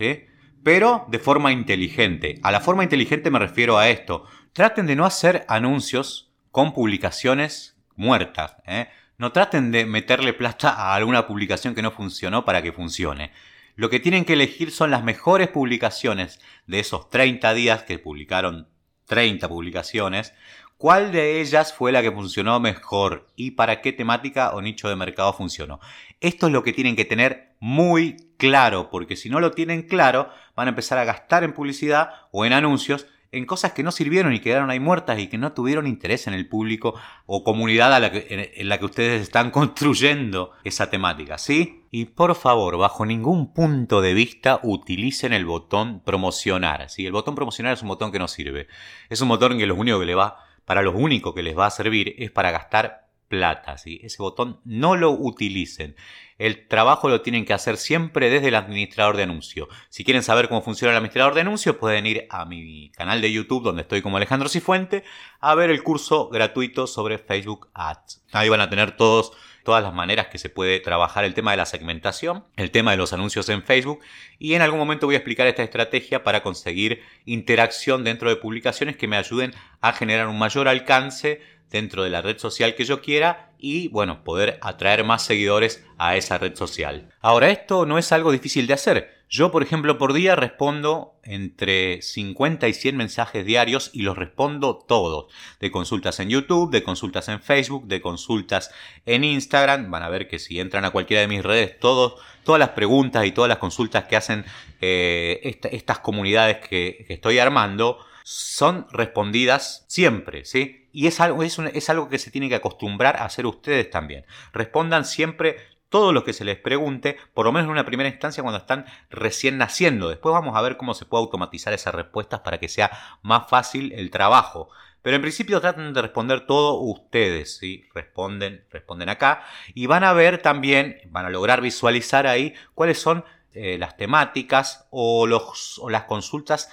pero 0.64 1.06
de 1.10 1.20
forma 1.20 1.52
inteligente. 1.52 2.40
A 2.44 2.52
la 2.52 2.62
forma 2.62 2.84
inteligente 2.84 3.32
me 3.32 3.40
refiero 3.40 3.78
a 3.78 3.90
esto. 3.90 4.26
Traten 4.54 4.86
de 4.86 4.96
no 4.96 5.06
hacer 5.06 5.46
anuncios 5.48 6.32
con 6.52 6.74
publicaciones 6.74 7.78
muertas. 7.96 8.58
¿eh? 8.68 8.88
No 9.18 9.32
traten 9.32 9.72
de 9.72 9.86
meterle 9.86 10.34
plata 10.34 10.70
a 10.70 10.94
alguna 10.94 11.26
publicación 11.26 11.74
que 11.74 11.82
no 11.82 11.92
funcionó 11.92 12.46
para 12.46 12.62
que 12.62 12.72
funcione. 12.72 13.32
Lo 13.76 13.90
que 13.90 14.00
tienen 14.00 14.26
que 14.26 14.34
elegir 14.34 14.72
son 14.72 14.92
las 14.92 15.04
mejores 15.04 15.48
publicaciones 15.48 16.40
de 16.68 16.80
esos 16.80 17.10
30 17.10 17.54
días 17.54 17.84
que 17.84 18.00
publicaron 18.00 18.68
30 19.06 19.48
publicaciones 19.48 20.34
¿Cuál 20.78 21.12
de 21.12 21.42
ellas 21.42 21.74
fue 21.74 21.92
la 21.92 22.04
que 22.04 22.12
funcionó 22.12 22.60
mejor 22.60 23.28
y 23.36 23.52
para 23.52 23.82
qué 23.82 23.94
temática 23.94 24.52
o 24.52 24.62
nicho 24.62 24.88
de 24.88 24.96
mercado 24.96 25.34
funcionó? 25.34 25.80
Esto 26.22 26.46
es 26.46 26.54
lo 26.54 26.62
que 26.62 26.72
tienen 26.72 26.96
que 26.96 27.04
tener 27.04 27.56
muy 27.60 28.18
claro, 28.38 28.92
porque 28.92 29.16
si 29.16 29.28
no 29.28 29.40
lo 29.40 29.50
tienen 29.50 29.82
claro, 29.82 30.30
van 30.56 30.68
a 30.68 30.70
empezar 30.70 31.00
a 31.00 31.04
gastar 31.04 31.44
en 31.44 31.54
publicidad 31.54 32.12
o 32.32 32.46
en 32.46 32.54
anuncios 32.54 33.08
en 33.32 33.48
cosas 33.48 33.74
que 33.74 33.82
no 33.82 33.92
sirvieron 33.92 34.34
y 34.34 34.40
quedaron 34.40 34.70
ahí 34.70 34.80
muertas 34.80 35.18
y 35.20 35.28
que 35.28 35.40
no 35.40 35.52
tuvieron 35.52 35.88
interés 35.88 36.28
en 36.28 36.36
el 36.36 36.48
público 36.48 36.94
o 37.26 37.44
comunidad 37.44 37.92
en 38.04 38.70
la 38.70 38.78
que 38.78 38.86
ustedes 38.86 39.24
están 39.24 39.50
construyendo 39.58 40.52
esa 40.64 40.92
temática, 40.92 41.40
¿sí? 41.40 41.86
Y 41.90 42.06
por 42.06 42.36
favor, 42.36 42.78
bajo 42.78 43.04
ningún 43.04 43.52
punto 43.52 44.00
de 44.02 44.14
vista 44.14 44.60
utilicen 44.62 45.34
el 45.34 45.46
botón 45.46 46.02
promocionar, 46.02 46.88
¿sí? 46.90 47.08
El 47.08 47.14
botón 47.14 47.34
promocionar 47.34 47.74
es 47.74 47.82
un 47.82 47.88
botón 47.88 48.12
que 48.12 48.20
no 48.20 48.28
sirve. 48.28 48.68
Es 49.10 49.22
un 49.22 49.30
botón 49.30 49.58
que 49.58 49.66
lo 49.66 49.74
único 49.74 50.00
que 50.00 50.06
le 50.06 50.16
va 50.16 50.47
para 50.68 50.82
lo 50.82 50.92
único 50.92 51.34
que 51.34 51.44
les 51.44 51.58
va 51.58 51.66
a 51.66 51.72
servir 51.72 52.14
es 52.18 52.30
para 52.30 52.52
gastar 52.52 53.08
plata. 53.30 53.78
¿sí? 53.78 54.02
Ese 54.04 54.22
botón 54.22 54.60
no 54.66 54.98
lo 54.98 55.12
utilicen. 55.12 55.96
El 56.38 56.68
trabajo 56.68 57.08
lo 57.08 57.22
tienen 57.22 57.46
que 57.46 57.54
hacer 57.54 57.78
siempre 57.78 58.30
desde 58.30 58.50
el 58.50 58.56
administrador 58.56 59.16
de 59.16 59.24
anuncio. 59.24 59.70
Si 59.88 60.04
quieren 60.04 60.24
saber 60.24 60.50
cómo 60.50 60.62
funciona 60.62 60.92
el 60.92 60.98
administrador 60.98 61.36
de 61.36 61.42
anuncios, 61.42 61.78
pueden 61.78 62.06
ir 62.06 62.28
a 62.30 62.44
mi 62.44 62.92
canal 62.92 63.22
de 63.22 63.32
YouTube, 63.32 63.64
donde 63.64 63.84
estoy 63.84 64.02
como 64.02 64.18
Alejandro 64.18 64.50
Cifuente, 64.50 65.06
a 65.40 65.56
ver 65.56 65.70
el 65.70 65.84
curso 65.84 66.28
gratuito 66.28 66.86
sobre 66.86 67.18
Facebook 67.18 67.70
Ads. 67.74 68.26
Ahí 68.34 68.50
van 68.50 68.60
a 68.60 68.70
tener 68.70 68.98
todos 68.98 69.32
todas 69.68 69.84
las 69.84 69.94
maneras 69.94 70.28
que 70.28 70.38
se 70.38 70.48
puede 70.48 70.80
trabajar 70.80 71.26
el 71.26 71.34
tema 71.34 71.52
de 71.52 71.58
la 71.58 71.66
segmentación, 71.66 72.46
el 72.56 72.72
tema 72.72 72.92
de 72.92 72.98
los 72.98 73.12
anuncios 73.12 73.50
en 73.50 73.64
Facebook 73.64 74.00
y 74.40 74.54
en 74.54 74.62
algún 74.62 74.80
momento 74.80 75.08
voy 75.08 75.16
a 75.16 75.18
explicar 75.18 75.46
esta 75.46 75.62
estrategia 75.62 76.24
para 76.24 76.42
conseguir 76.42 77.02
interacción 77.26 78.06
dentro 78.06 78.30
de 78.30 78.38
publicaciones 78.38 78.96
que 78.96 79.10
me 79.10 79.18
ayuden 79.18 79.54
a 79.82 79.92
generar 79.92 80.30
un 80.30 80.40
mayor 80.40 80.70
alcance 80.70 81.42
dentro 81.70 82.06
de 82.06 82.10
la 82.10 82.22
red 82.22 82.38
social 82.38 82.76
que 82.76 82.86
yo 82.86 83.02
quiera 83.02 83.52
y 83.58 83.90
bueno, 83.90 84.24
poder 84.24 84.58
atraer 84.62 85.04
más 85.04 85.26
seguidores 85.26 85.86
a 85.98 86.16
esa 86.16 86.38
red 86.38 86.56
social. 86.56 87.14
Ahora, 87.20 87.50
esto 87.50 87.86
no 87.86 87.98
es 87.98 88.14
algo 88.14 88.32
difícil 88.32 88.68
de 88.68 88.74
hacer. 88.74 89.17
Yo, 89.30 89.52
por 89.52 89.62
ejemplo, 89.62 89.98
por 89.98 90.14
día 90.14 90.38
respondo 90.38 91.20
entre 91.24 92.02
50 92.02 92.66
y 92.70 92.74
100 92.74 92.96
mensajes 92.96 93.46
diarios 93.46 93.90
y 93.94 94.04
los 94.04 94.18
respondo 94.18 94.78
todos. 94.78 95.34
De 95.60 95.70
consultas 95.70 96.22
en 96.22 96.30
YouTube, 96.30 96.72
de 96.72 96.82
consultas 96.82 97.28
en 97.28 97.42
Facebook, 97.42 97.88
de 97.88 98.00
consultas 98.00 98.72
en 99.06 99.26
Instagram. 99.26 99.92
Van 99.92 100.04
a 100.04 100.10
ver 100.10 100.30
que 100.30 100.40
si 100.40 100.62
entran 100.62 100.86
a 100.86 100.92
cualquiera 100.92 101.20
de 101.20 101.28
mis 101.28 101.44
redes, 101.44 101.78
todos, 101.78 102.22
todas 102.46 102.60
las 102.60 102.70
preguntas 102.70 103.26
y 103.26 103.34
todas 103.34 103.50
las 103.50 103.58
consultas 103.58 104.06
que 104.06 104.16
hacen 104.16 104.46
eh, 104.80 105.60
estas 105.72 106.00
comunidades 106.00 106.66
que, 106.66 107.06
estoy 107.10 107.40
armando 107.40 108.00
son 108.24 108.88
respondidas 108.92 109.86
siempre, 109.90 110.46
¿sí? 110.46 110.88
Y 110.94 111.08
es 111.08 111.20
algo, 111.20 111.44
es, 111.44 111.60
es 111.60 111.90
algo 111.90 112.08
que 112.08 112.18
se 112.18 112.32
tiene 112.32 112.48
que 112.48 112.56
acostumbrar 112.56 113.18
a 113.18 113.26
hacer 113.26 113.46
ustedes 113.46 113.90
también. 113.90 114.26
Respondan 114.54 115.04
siempre 115.04 115.58
todo 115.90 116.12
lo 116.12 116.24
que 116.24 116.34
se 116.34 116.46
les 116.46 116.58
pregunte, 116.58 117.18
por 117.34 117.46
lo 117.46 117.52
menos 117.52 117.66
en 117.66 117.72
una 117.72 117.86
primera 117.86 118.10
instancia 118.10 118.44
cuando 118.44 118.60
están 118.60 118.86
recién 119.10 119.58
naciendo. 119.58 120.10
Después 120.10 120.34
vamos 120.34 120.56
a 120.56 120.62
ver 120.62 120.78
cómo 120.78 120.94
se 120.94 121.06
puede 121.06 121.24
automatizar 121.24 121.74
esas 121.74 121.96
respuestas 121.96 122.42
para 122.42 122.60
que 122.60 122.70
sea 122.70 122.92
más 123.22 123.48
fácil 123.50 123.94
el 123.94 124.12
trabajo. 124.12 124.70
Pero 125.02 125.16
en 125.16 125.22
principio 125.22 125.62
traten 125.62 125.94
de 125.94 126.02
responder 126.02 126.46
todo 126.46 126.82
ustedes, 126.82 127.58
¿sí? 127.58 127.88
Responden, 127.94 128.66
responden 128.72 129.10
acá 129.10 129.44
y 129.74 129.86
van 129.86 130.04
a 130.04 130.14
ver 130.14 130.42
también, 130.42 131.00
van 131.10 131.26
a 131.26 131.30
lograr 131.30 131.62
visualizar 131.62 132.28
ahí 132.28 132.54
cuáles 132.74 133.00
son 133.00 133.24
eh, 133.54 133.78
las 133.78 133.96
temáticas 133.96 134.88
o, 134.90 135.26
los, 135.26 135.80
o 135.80 135.90
las 135.90 136.04
consultas 136.04 136.70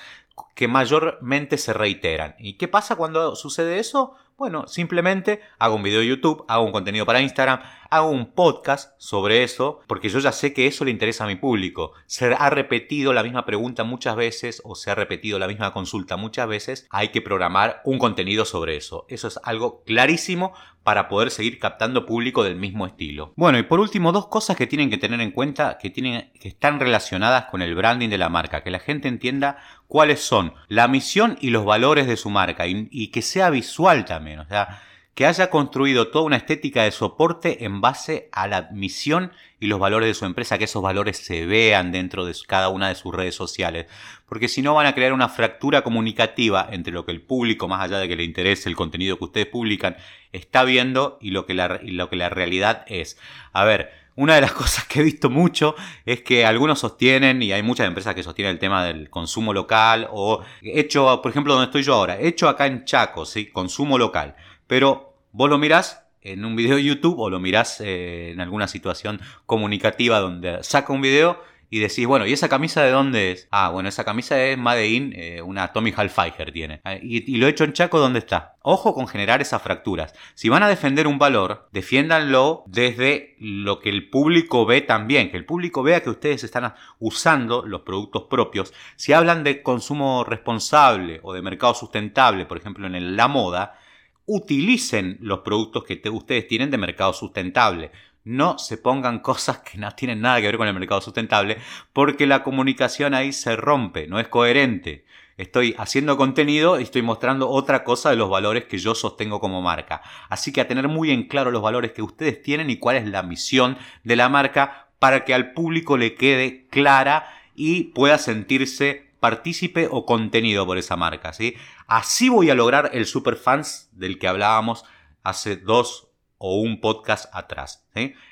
que 0.54 0.68
mayormente 0.68 1.58
se 1.58 1.72
reiteran. 1.72 2.34
¿Y 2.38 2.54
qué 2.54 2.68
pasa 2.68 2.96
cuando 2.96 3.36
sucede 3.36 3.78
eso? 3.78 4.16
Bueno, 4.36 4.66
simplemente 4.66 5.40
hago 5.60 5.76
un 5.76 5.84
video 5.84 6.00
de 6.00 6.08
YouTube, 6.08 6.44
hago 6.48 6.64
un 6.64 6.72
contenido 6.72 7.06
para 7.06 7.20
Instagram, 7.20 7.60
hago 7.88 8.08
un 8.08 8.32
podcast 8.32 8.92
sobre 8.98 9.44
eso, 9.44 9.78
porque 9.86 10.08
yo 10.08 10.18
ya 10.18 10.32
sé 10.32 10.52
que 10.52 10.66
eso 10.66 10.84
le 10.84 10.90
interesa 10.90 11.22
a 11.22 11.28
mi 11.28 11.36
público. 11.36 11.92
Se 12.06 12.34
ha 12.36 12.50
repetido 12.50 13.12
la 13.12 13.22
misma 13.22 13.46
pregunta 13.46 13.84
muchas 13.84 14.16
veces 14.16 14.60
o 14.64 14.74
se 14.74 14.90
ha 14.90 14.96
repetido 14.96 15.38
la 15.38 15.46
misma 15.46 15.72
consulta 15.72 16.16
muchas 16.16 16.48
veces, 16.48 16.88
hay 16.90 17.08
que 17.08 17.22
programar 17.22 17.80
un 17.84 17.98
contenido 17.98 18.44
sobre 18.44 18.76
eso. 18.76 19.06
Eso 19.08 19.28
es 19.28 19.38
algo 19.44 19.84
clarísimo 19.84 20.52
para 20.82 21.08
poder 21.08 21.30
seguir 21.30 21.60
captando 21.60 22.04
público 22.04 22.42
del 22.42 22.56
mismo 22.56 22.86
estilo. 22.86 23.32
Bueno, 23.36 23.58
y 23.58 23.62
por 23.62 23.78
último, 23.78 24.10
dos 24.10 24.26
cosas 24.26 24.56
que 24.56 24.66
tienen 24.66 24.90
que 24.90 24.98
tener 24.98 25.20
en 25.20 25.30
cuenta 25.30 25.78
que, 25.78 25.90
tienen, 25.90 26.32
que 26.40 26.48
están 26.48 26.80
relacionadas 26.80 27.46
con 27.46 27.62
el 27.62 27.74
branding 27.74 28.10
de 28.10 28.18
la 28.18 28.28
marca, 28.28 28.62
que 28.62 28.70
la 28.70 28.80
gente 28.80 29.08
entienda 29.08 29.58
cuáles 29.86 30.20
son 30.20 30.43
la 30.68 30.88
misión 30.88 31.38
y 31.40 31.50
los 31.50 31.64
valores 31.64 32.06
de 32.06 32.16
su 32.16 32.30
marca 32.30 32.66
y, 32.66 32.88
y 32.90 33.08
que 33.08 33.22
sea 33.22 33.50
visual 33.50 34.04
también, 34.04 34.40
o 34.40 34.46
sea, 34.46 34.82
que 35.14 35.26
haya 35.26 35.48
construido 35.48 36.08
toda 36.08 36.24
una 36.24 36.36
estética 36.36 36.82
de 36.82 36.90
soporte 36.90 37.64
en 37.64 37.80
base 37.80 38.28
a 38.32 38.48
la 38.48 38.68
misión 38.72 39.32
y 39.60 39.66
los 39.66 39.78
valores 39.78 40.08
de 40.08 40.14
su 40.14 40.24
empresa, 40.24 40.58
que 40.58 40.64
esos 40.64 40.82
valores 40.82 41.18
se 41.18 41.46
vean 41.46 41.92
dentro 41.92 42.24
de 42.24 42.34
cada 42.46 42.68
una 42.68 42.88
de 42.88 42.96
sus 42.96 43.14
redes 43.14 43.34
sociales. 43.34 43.86
Porque 44.28 44.48
si 44.48 44.60
no 44.60 44.74
van 44.74 44.86
a 44.86 44.94
crear 44.94 45.12
una 45.12 45.28
fractura 45.28 45.82
comunicativa 45.82 46.68
entre 46.70 46.92
lo 46.92 47.06
que 47.06 47.12
el 47.12 47.22
público, 47.22 47.68
más 47.68 47.82
allá 47.82 47.98
de 47.98 48.08
que 48.08 48.16
le 48.16 48.24
interese 48.24 48.68
el 48.68 48.76
contenido 48.76 49.16
que 49.16 49.24
ustedes 49.24 49.46
publican, 49.46 49.96
está 50.32 50.64
viendo 50.64 51.18
y 51.20 51.30
lo 51.30 51.46
que 51.46 51.54
la, 51.54 51.80
lo 51.82 52.10
que 52.10 52.16
la 52.16 52.28
realidad 52.28 52.84
es. 52.88 53.16
A 53.52 53.64
ver, 53.64 53.92
una 54.16 54.34
de 54.34 54.40
las 54.40 54.52
cosas 54.62 54.84
que 54.86 55.00
he 55.00 55.02
visto 55.02 55.30
mucho 55.30 55.74
es 56.04 56.22
que 56.22 56.44
algunos 56.44 56.78
sostienen, 56.78 57.42
y 57.42 57.52
hay 57.52 57.62
muchas 57.62 57.86
empresas 57.86 58.14
que 58.14 58.22
sostienen 58.22 58.52
el 58.52 58.58
tema 58.58 58.84
del 58.84 59.10
consumo 59.10 59.52
local, 59.52 60.08
o 60.12 60.42
hecho, 60.62 61.20
por 61.22 61.30
ejemplo, 61.30 61.54
donde 61.54 61.66
estoy 61.66 61.82
yo 61.82 61.94
ahora, 61.94 62.20
hecho 62.20 62.48
acá 62.48 62.66
en 62.66 62.84
Chaco, 62.84 63.24
¿sí? 63.24 63.46
consumo 63.46 63.98
local. 63.98 64.34
Pero 64.66 65.16
vos 65.32 65.50
lo 65.50 65.58
mirás 65.58 66.04
en 66.24 66.44
un 66.44 66.56
video 66.56 66.76
de 66.76 66.84
YouTube 66.84 67.18
o 67.20 67.28
lo 67.28 67.38
mirás 67.38 67.80
eh, 67.80 68.30
en 68.32 68.40
alguna 68.40 68.66
situación 68.66 69.20
comunicativa 69.46 70.20
donde 70.20 70.62
saca 70.64 70.92
un 70.92 71.02
video 71.02 71.38
y 71.74 71.80
decís, 71.80 72.06
bueno, 72.06 72.24
¿y 72.24 72.32
esa 72.32 72.48
camisa 72.48 72.84
de 72.84 72.92
dónde 72.92 73.32
es? 73.32 73.48
Ah, 73.50 73.68
bueno, 73.68 73.88
esa 73.88 74.04
camisa 74.04 74.40
es 74.40 74.56
Made 74.56 74.86
in, 74.86 75.12
eh, 75.16 75.42
una 75.42 75.72
Tommy 75.72 75.90
Hilfiger 75.90 76.52
tiene. 76.52 76.80
Ah, 76.84 76.94
y, 77.02 77.36
lo 77.36 77.48
he 77.48 77.50
hecho 77.50 77.64
en 77.64 77.72
Chaco, 77.72 77.98
¿dónde 77.98 78.20
está? 78.20 78.54
Ojo 78.62 78.94
con 78.94 79.08
generar 79.08 79.42
esas 79.42 79.60
fracturas. 79.60 80.14
Si 80.34 80.48
van 80.48 80.62
a 80.62 80.68
defender 80.68 81.08
un 81.08 81.18
valor, 81.18 81.68
defiéndanlo 81.72 82.62
desde 82.68 83.34
lo 83.40 83.80
que 83.80 83.90
el 83.90 84.08
público 84.08 84.64
ve 84.66 84.82
también, 84.82 85.32
que 85.32 85.36
el 85.36 85.46
público 85.46 85.82
vea 85.82 86.00
que 86.00 86.10
ustedes 86.10 86.44
están 86.44 86.74
usando 87.00 87.66
los 87.66 87.80
productos 87.80 88.26
propios. 88.30 88.72
Si 88.94 89.12
hablan 89.12 89.42
de 89.42 89.60
consumo 89.60 90.22
responsable 90.22 91.18
o 91.24 91.32
de 91.32 91.42
mercado 91.42 91.74
sustentable, 91.74 92.46
por 92.46 92.56
ejemplo, 92.56 92.86
en 92.86 93.16
la 93.16 93.26
moda, 93.26 93.80
utilicen 94.26 95.18
los 95.20 95.40
productos 95.40 95.82
que 95.82 96.00
ustedes 96.08 96.46
tienen 96.46 96.70
de 96.70 96.78
mercado 96.78 97.12
sustentable. 97.12 97.90
No 98.24 98.58
se 98.58 98.78
pongan 98.78 99.18
cosas 99.18 99.58
que 99.58 99.76
no 99.76 99.94
tienen 99.94 100.22
nada 100.22 100.40
que 100.40 100.46
ver 100.46 100.56
con 100.56 100.66
el 100.66 100.72
mercado 100.72 101.02
sustentable 101.02 101.58
porque 101.92 102.26
la 102.26 102.42
comunicación 102.42 103.12
ahí 103.12 103.34
se 103.34 103.54
rompe, 103.54 104.06
no 104.06 104.18
es 104.18 104.28
coherente. 104.28 105.04
Estoy 105.36 105.74
haciendo 105.76 106.16
contenido 106.16 106.80
y 106.80 106.84
estoy 106.84 107.02
mostrando 107.02 107.50
otra 107.50 107.84
cosa 107.84 108.08
de 108.08 108.16
los 108.16 108.30
valores 108.30 108.64
que 108.64 108.78
yo 108.78 108.94
sostengo 108.94 109.40
como 109.40 109.60
marca. 109.60 110.00
Así 110.30 110.52
que 110.52 110.62
a 110.62 110.68
tener 110.68 110.88
muy 110.88 111.10
en 111.10 111.28
claro 111.28 111.50
los 111.50 111.60
valores 111.60 111.92
que 111.92 112.00
ustedes 112.00 112.40
tienen 112.40 112.70
y 112.70 112.78
cuál 112.78 112.96
es 112.96 113.06
la 113.06 113.22
misión 113.22 113.76
de 114.04 114.16
la 114.16 114.30
marca 114.30 114.88
para 114.98 115.26
que 115.26 115.34
al 115.34 115.52
público 115.52 115.98
le 115.98 116.14
quede 116.14 116.66
clara 116.68 117.28
y 117.54 117.84
pueda 117.92 118.16
sentirse 118.16 119.10
partícipe 119.20 119.86
o 119.90 120.06
contenido 120.06 120.64
por 120.64 120.78
esa 120.78 120.96
marca. 120.96 121.34
¿sí? 121.34 121.56
Así 121.86 122.30
voy 122.30 122.48
a 122.48 122.54
lograr 122.54 122.88
el 122.94 123.04
superfans 123.04 123.90
del 123.92 124.18
que 124.18 124.28
hablábamos 124.28 124.86
hace 125.22 125.56
dos 125.56 126.13
o 126.38 126.60
un 126.60 126.80
podcast 126.80 127.34
atrás. 127.34 127.86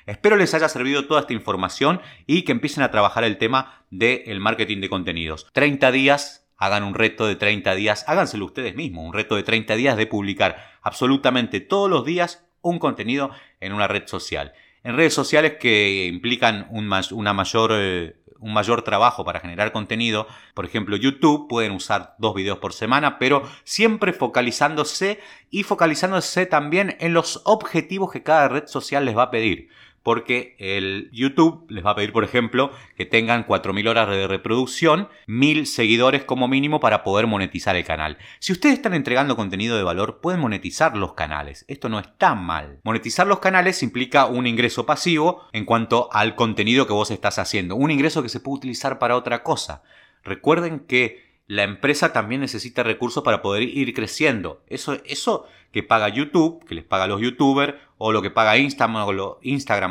Espero 0.05 0.35
les 0.35 0.53
haya 0.53 0.69
servido 0.69 1.05
toda 1.05 1.21
esta 1.21 1.33
información 1.33 2.01
y 2.27 2.43
que 2.43 2.51
empiecen 2.51 2.83
a 2.83 2.91
trabajar 2.91 3.23
el 3.23 3.37
tema 3.37 3.85
del 3.89 4.39
marketing 4.39 4.81
de 4.81 4.89
contenidos. 4.89 5.47
30 5.53 5.91
días, 5.91 6.47
hagan 6.57 6.83
un 6.83 6.93
reto 6.93 7.27
de 7.27 7.35
30 7.35 7.75
días, 7.75 8.05
háganselo 8.07 8.45
ustedes 8.45 8.75
mismos, 8.75 9.05
un 9.05 9.13
reto 9.13 9.35
de 9.35 9.43
30 9.43 9.75
días 9.75 9.97
de 9.97 10.07
publicar 10.07 10.57
absolutamente 10.81 11.59
todos 11.59 11.89
los 11.89 12.05
días 12.05 12.45
un 12.61 12.79
contenido 12.79 13.31
en 13.59 13.73
una 13.73 13.87
red 13.87 14.07
social. 14.07 14.53
En 14.83 14.97
redes 14.97 15.13
sociales 15.13 15.55
que 15.59 16.05
implican 16.05 16.67
una 16.69 17.33
mayor... 17.33 17.71
Eh, 17.73 18.15
un 18.43 18.53
mayor 18.53 18.81
trabajo 18.81 19.23
para 19.23 19.39
generar 19.39 19.71
contenido. 19.71 20.27
Por 20.53 20.65
ejemplo, 20.65 20.97
YouTube 20.97 21.47
pueden 21.47 21.71
usar 21.71 22.13
dos 22.17 22.35
videos 22.35 22.57
por 22.59 22.73
semana, 22.73 23.17
pero 23.17 23.43
siempre 23.63 24.11
focalizándose 24.11 25.19
y 25.49 25.63
focalizándose 25.63 26.45
también 26.45 26.97
en 26.99 27.13
los 27.13 27.41
objetivos 27.45 28.11
que 28.11 28.21
cada 28.21 28.49
red 28.49 28.67
social 28.67 29.05
les 29.05 29.17
va 29.17 29.23
a 29.23 29.31
pedir 29.31 29.69
porque 30.03 30.55
el 30.59 31.09
YouTube 31.11 31.65
les 31.69 31.85
va 31.85 31.91
a 31.91 31.95
pedir, 31.95 32.11
por 32.11 32.23
ejemplo, 32.23 32.71
que 32.95 33.05
tengan 33.05 33.47
4.000 33.47 33.89
horas 33.89 34.09
de 34.09 34.27
reproducción, 34.27 35.07
1.000 35.27 35.65
seguidores 35.65 36.23
como 36.23 36.47
mínimo 36.47 36.79
para 36.79 37.03
poder 37.03 37.25
monetizar 37.25 37.75
el 37.75 37.85
canal. 37.85 38.17
Si 38.39 38.51
ustedes 38.51 38.75
están 38.75 38.93
entregando 38.93 39.35
contenido 39.35 39.77
de 39.77 39.83
valor, 39.83 40.19
pueden 40.21 40.41
monetizar 40.41 40.97
los 40.97 41.13
canales. 41.13 41.63
Esto 41.67 41.89
no 41.89 41.99
está 41.99 42.35
mal. 42.35 42.81
Monetizar 42.83 43.25
los 43.25 43.39
canales 43.39 43.81
implica 43.81 44.25
un 44.25 44.45
ingreso 44.45 44.85
pasivo 44.85 45.43
en 45.53 45.65
cuanto 45.65 46.09
al 46.11 46.35
contenido 46.35 46.85
que 46.85 46.93
vos 46.93 47.09
estás 47.09 47.39
haciendo. 47.39 47.75
Un 47.75 47.89
ingreso 47.89 48.21
que 48.21 48.29
se 48.29 48.41
puede 48.41 48.57
utilizar 48.57 48.99
para 48.99 49.15
otra 49.15 49.41
cosa. 49.41 49.83
Recuerden 50.23 50.81
que 50.81 51.32
la 51.53 51.63
empresa 51.63 52.13
también 52.13 52.41
necesita 52.41 52.81
recursos 52.81 53.23
para 53.23 53.43
poder 53.43 53.61
ir 53.61 53.93
creciendo. 53.93 54.63
Eso, 54.67 54.97
eso 55.05 55.45
que 55.71 55.83
paga 55.83 56.09
YouTube, 56.09 56.65
que 56.65 56.73
les 56.73 56.83
paga 56.83 57.03
a 57.03 57.07
los 57.07 57.21
youtubers, 57.21 57.75
o 57.99 58.11
lo 58.11 58.23
que 58.23 58.31
paga 58.31 58.57
Instagram 58.57 58.95
o 59.05 59.11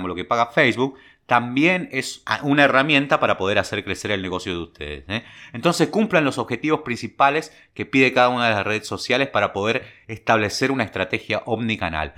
lo, 0.09 0.15
que 0.17 0.25
paga 0.25 0.47
Facebook, 0.47 0.97
también 1.27 1.89
es 1.93 2.25
una 2.43 2.65
herramienta 2.65 3.21
para 3.21 3.39
poder 3.39 3.61
hacer 3.61 3.85
crecer 3.85 4.11
el 4.11 4.23
negocio 4.23 4.53
de 4.53 4.59
ustedes. 4.59 5.05
¿eh? 5.07 5.23
Entonces 5.53 5.87
cumplan 5.89 6.25
los 6.25 6.39
objetivos 6.39 6.81
principales 6.81 7.57
que 7.75 7.87
pide 7.87 8.13
cada 8.13 8.29
una 8.29 8.49
de 8.49 8.55
las 8.55 8.67
redes 8.67 8.89
sociales 8.89 9.29
para 9.29 9.53
poder 9.53 9.85
establecer 10.09 10.73
una 10.73 10.83
estrategia 10.83 11.43
omnicanal. 11.47 12.15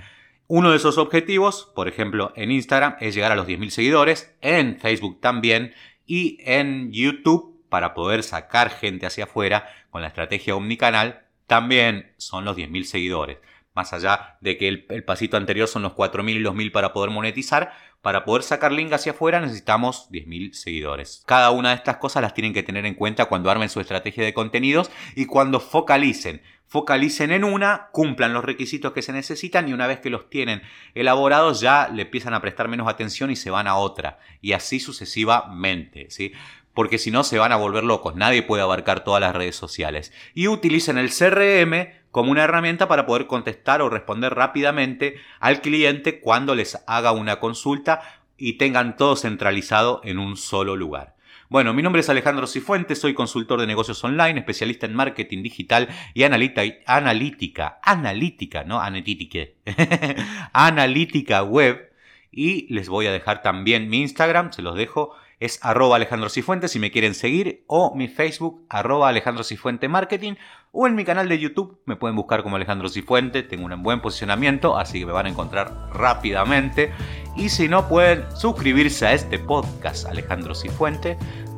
Uno 0.47 0.71
de 0.71 0.77
esos 0.77 0.97
objetivos, 0.97 1.71
por 1.75 1.87
ejemplo, 1.87 2.33
en 2.35 2.51
Instagram 2.51 2.95
es 2.99 3.13
llegar 3.13 3.31
a 3.31 3.35
los 3.35 3.47
10.000 3.47 3.69
seguidores, 3.69 4.35
en 4.41 4.79
Facebook 4.79 5.21
también 5.21 5.73
y 6.07 6.39
en 6.41 6.91
YouTube 6.91 7.54
para 7.69 7.93
poder 7.93 8.23
sacar 8.23 8.69
gente 8.69 9.05
hacia 9.05 9.25
afuera 9.25 9.67
con 9.89 10.01
la 10.01 10.07
estrategia 10.07 10.55
omnicanal, 10.55 11.25
también 11.47 12.13
son 12.17 12.45
los 12.45 12.57
10.000 12.57 12.83
seguidores. 12.83 13.37
Más 13.75 13.91
allá 13.91 14.37
de 14.39 14.57
que 14.57 14.69
el, 14.69 15.03
pasito 15.03 15.35
anterior 15.35 15.67
son 15.67 15.81
los 15.81 15.93
4.000 15.93 16.29
y 16.29 16.39
los 16.39 16.55
1.000 16.55 16.71
para 16.71 16.93
poder 16.93 17.09
monetizar, 17.09 17.73
para 18.01 18.23
poder 18.23 18.43
sacar 18.43 18.71
link 18.71 18.93
hacia 18.93 19.11
afuera 19.11 19.41
necesitamos 19.41 20.09
10.000 20.11 20.53
seguidores. 20.53 21.23
Cada 21.25 21.51
una 21.51 21.69
de 21.69 21.75
estas 21.75 21.97
cosas 21.97 22.21
las 22.21 22.33
tienen 22.33 22.53
que 22.53 22.63
tener 22.63 22.85
en 22.85 22.93
cuenta 22.93 23.25
cuando 23.25 23.51
armen 23.51 23.67
su 23.67 23.81
estrategia 23.81 24.23
de 24.23 24.33
contenidos 24.33 24.89
y 25.15 25.25
cuando 25.25 25.59
focalicen. 25.59 26.41
Focalicen 26.67 27.31
en 27.31 27.43
una, 27.43 27.89
cumplan 27.91 28.33
los 28.33 28.45
requisitos 28.45 28.93
que 28.93 29.01
se 29.01 29.11
necesitan 29.11 29.67
y 29.67 29.73
una 29.73 29.87
vez 29.87 29.99
que 29.99 30.09
los 30.09 30.29
tienen 30.29 30.61
elaborados 30.93 31.59
ya 31.59 31.89
le 31.89 32.03
empiezan 32.03 32.33
a 32.33 32.41
prestar 32.41 32.69
menos 32.69 32.87
atención 32.87 33.29
y 33.29 33.35
se 33.35 33.49
van 33.49 33.67
a 33.67 33.75
otra. 33.75 34.19
Y 34.39 34.53
así 34.53 34.79
sucesivamente. 34.79 36.07
¿sí? 36.09 36.31
Porque 36.75 36.99
si 36.99 37.09
no 37.09 37.23
se 37.23 37.39
van 37.39 37.53
a 37.53 37.55
volver 37.55 37.83
locos, 37.83 38.15
nadie 38.15 38.43
puede 38.43 38.61
abarcar 38.61 39.03
todas 39.03 39.21
las 39.21 39.35
redes 39.35 39.55
sociales. 39.55 40.13
Y 40.35 40.47
utilicen 40.47 40.99
el 40.99 41.09
CRM 41.09 41.87
como 42.11 42.31
una 42.31 42.43
herramienta 42.43 42.87
para 42.87 43.05
poder 43.05 43.25
contestar 43.25 43.81
o 43.81 43.89
responder 43.89 44.35
rápidamente 44.35 45.15
al 45.39 45.61
cliente 45.61 46.19
cuando 46.19 46.53
les 46.53 46.77
haga 46.85 47.13
una 47.13 47.39
consulta 47.39 48.01
y 48.37 48.57
tengan 48.57 48.97
todo 48.97 49.15
centralizado 49.15 50.01
en 50.03 50.19
un 50.19 50.35
solo 50.35 50.75
lugar. 50.75 51.15
Bueno, 51.47 51.73
mi 51.73 51.81
nombre 51.81 52.01
es 52.01 52.09
Alejandro 52.09 52.47
Cifuentes, 52.47 52.99
soy 52.99 53.13
consultor 53.13 53.61
de 53.61 53.67
negocios 53.67 54.03
online, 54.03 54.39
especialista 54.39 54.85
en 54.85 54.95
marketing 54.95 55.43
digital 55.43 55.87
y 56.13 56.23
analítica, 56.23 57.79
analítica, 57.85 58.63
no 58.65 58.81
analítica, 58.81 59.39
analítica 60.53 61.43
web. 61.43 61.93
Y 62.31 62.73
les 62.73 62.89
voy 62.89 63.05
a 63.05 63.13
dejar 63.13 63.41
también 63.41 63.87
mi 63.87 64.01
Instagram, 64.01 64.51
se 64.51 64.61
los 64.61 64.75
dejo 64.75 65.15
es 65.39 65.59
arroba 65.61 65.95
Alejandro 65.95 66.29
Cifuentes 66.29 66.71
si 66.71 66.79
me 66.79 66.91
quieren 66.91 67.13
seguir, 67.13 67.63
o 67.67 67.93
mi 67.95 68.07
Facebook, 68.07 68.65
arroba 68.69 69.09
Alejandro 69.09 69.43
Cifuente 69.43 69.87
Marketing, 69.87 70.35
o 70.71 70.87
en 70.87 70.95
mi 70.95 71.05
canal 71.05 71.29
de 71.29 71.39
YouTube 71.39 71.79
me 71.85 71.95
pueden 71.95 72.15
buscar 72.15 72.43
como 72.43 72.55
Alejandro 72.55 72.89
Cifuente, 72.89 73.43
tengo 73.43 73.65
un 73.65 73.83
buen 73.83 74.01
posicionamiento, 74.01 74.77
así 74.77 74.99
que 74.99 75.05
me 75.05 75.11
van 75.13 75.25
a 75.25 75.29
encontrar 75.29 75.89
rápidamente. 75.93 76.91
Y 77.35 77.49
si 77.49 77.67
no, 77.67 77.87
pueden 77.87 78.25
suscribirse 78.35 79.07
a 79.07 79.13
este 79.13 79.39
podcast 79.39 80.05
Alejandro 80.05 80.53
Cifuente, 80.53 81.17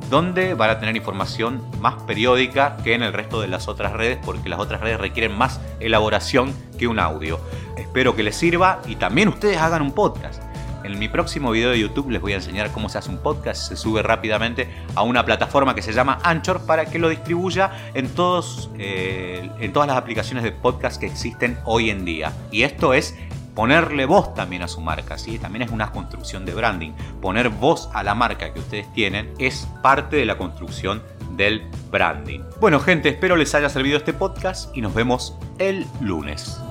donde 0.09 0.53
van 0.53 0.69
a 0.69 0.79
tener 0.79 0.95
información 0.95 1.61
más 1.81 2.01
periódica 2.03 2.77
que 2.83 2.93
en 2.93 3.03
el 3.03 3.13
resto 3.13 3.41
de 3.41 3.47
las 3.47 3.67
otras 3.67 3.93
redes, 3.93 4.19
porque 4.23 4.49
las 4.49 4.59
otras 4.59 4.81
redes 4.81 4.99
requieren 4.99 5.37
más 5.37 5.59
elaboración 5.79 6.53
que 6.77 6.87
un 6.87 6.99
audio. 6.99 7.39
Espero 7.75 8.15
que 8.15 8.23
les 8.23 8.35
sirva 8.35 8.81
y 8.87 8.95
también 8.95 9.29
ustedes 9.29 9.57
hagan 9.57 9.81
un 9.81 9.91
podcast 9.91 10.46
En 10.87 10.97
mi 10.99 11.09
próximo 11.09 11.51
video 11.51 11.71
de 11.71 11.79
YouTube 11.79 12.09
les 12.11 12.21
voy 12.21 12.31
a 12.31 12.35
enseñar 12.37 12.71
cómo 12.71 12.87
se 12.87 12.97
hace 12.97 13.09
un 13.09 13.17
podcast, 13.17 13.67
se 13.67 13.75
sube 13.75 14.01
rápidamente 14.01 14.69
a 14.95 15.01
una 15.01 15.25
plataforma 15.25 15.75
que 15.75 15.81
se 15.81 15.91
llama 15.91 16.17
Anchor 16.23 16.65
para 16.65 16.85
que 16.85 16.97
lo 16.97 17.09
distribuya 17.09 17.91
en, 17.93 18.07
todos, 18.07 18.69
eh, 18.79 19.49
en 19.59 19.73
todas 19.73 19.89
las 19.89 19.97
aplicaciones 19.97 20.45
de 20.45 20.53
podcast 20.53 20.97
que 20.97 21.05
existen 21.05 21.57
hoy 21.65 21.89
en 21.89 22.05
día. 22.05 22.31
Y 22.51 22.63
esto 22.63 22.93
es 22.93 23.17
ponerle 23.53 24.05
voz 24.05 24.33
también 24.33 24.61
a 24.61 24.69
su 24.69 24.79
marca, 24.79 25.17
¿sí? 25.17 25.37
También 25.37 25.63
es 25.63 25.71
una 25.71 25.91
construcción 25.91 26.45
de 26.45 26.53
branding. 26.53 26.93
Poner 27.21 27.49
voz 27.49 27.89
a 27.93 28.01
la 28.01 28.15
marca 28.15 28.53
que 28.53 28.61
ustedes 28.61 28.89
tienen 28.93 29.33
es 29.39 29.67
parte 29.83 30.15
de 30.15 30.25
la 30.25 30.37
construcción 30.37 31.03
del 31.31 31.69
branding. 31.91 32.39
Bueno 32.61 32.79
gente, 32.79 33.09
espero 33.09 33.35
les 33.35 33.53
haya 33.55 33.67
servido 33.67 33.97
este 33.97 34.13
podcast 34.13 34.73
y 34.73 34.79
nos 34.79 34.93
vemos 34.93 35.35
el 35.59 35.85
lunes. 35.99 36.61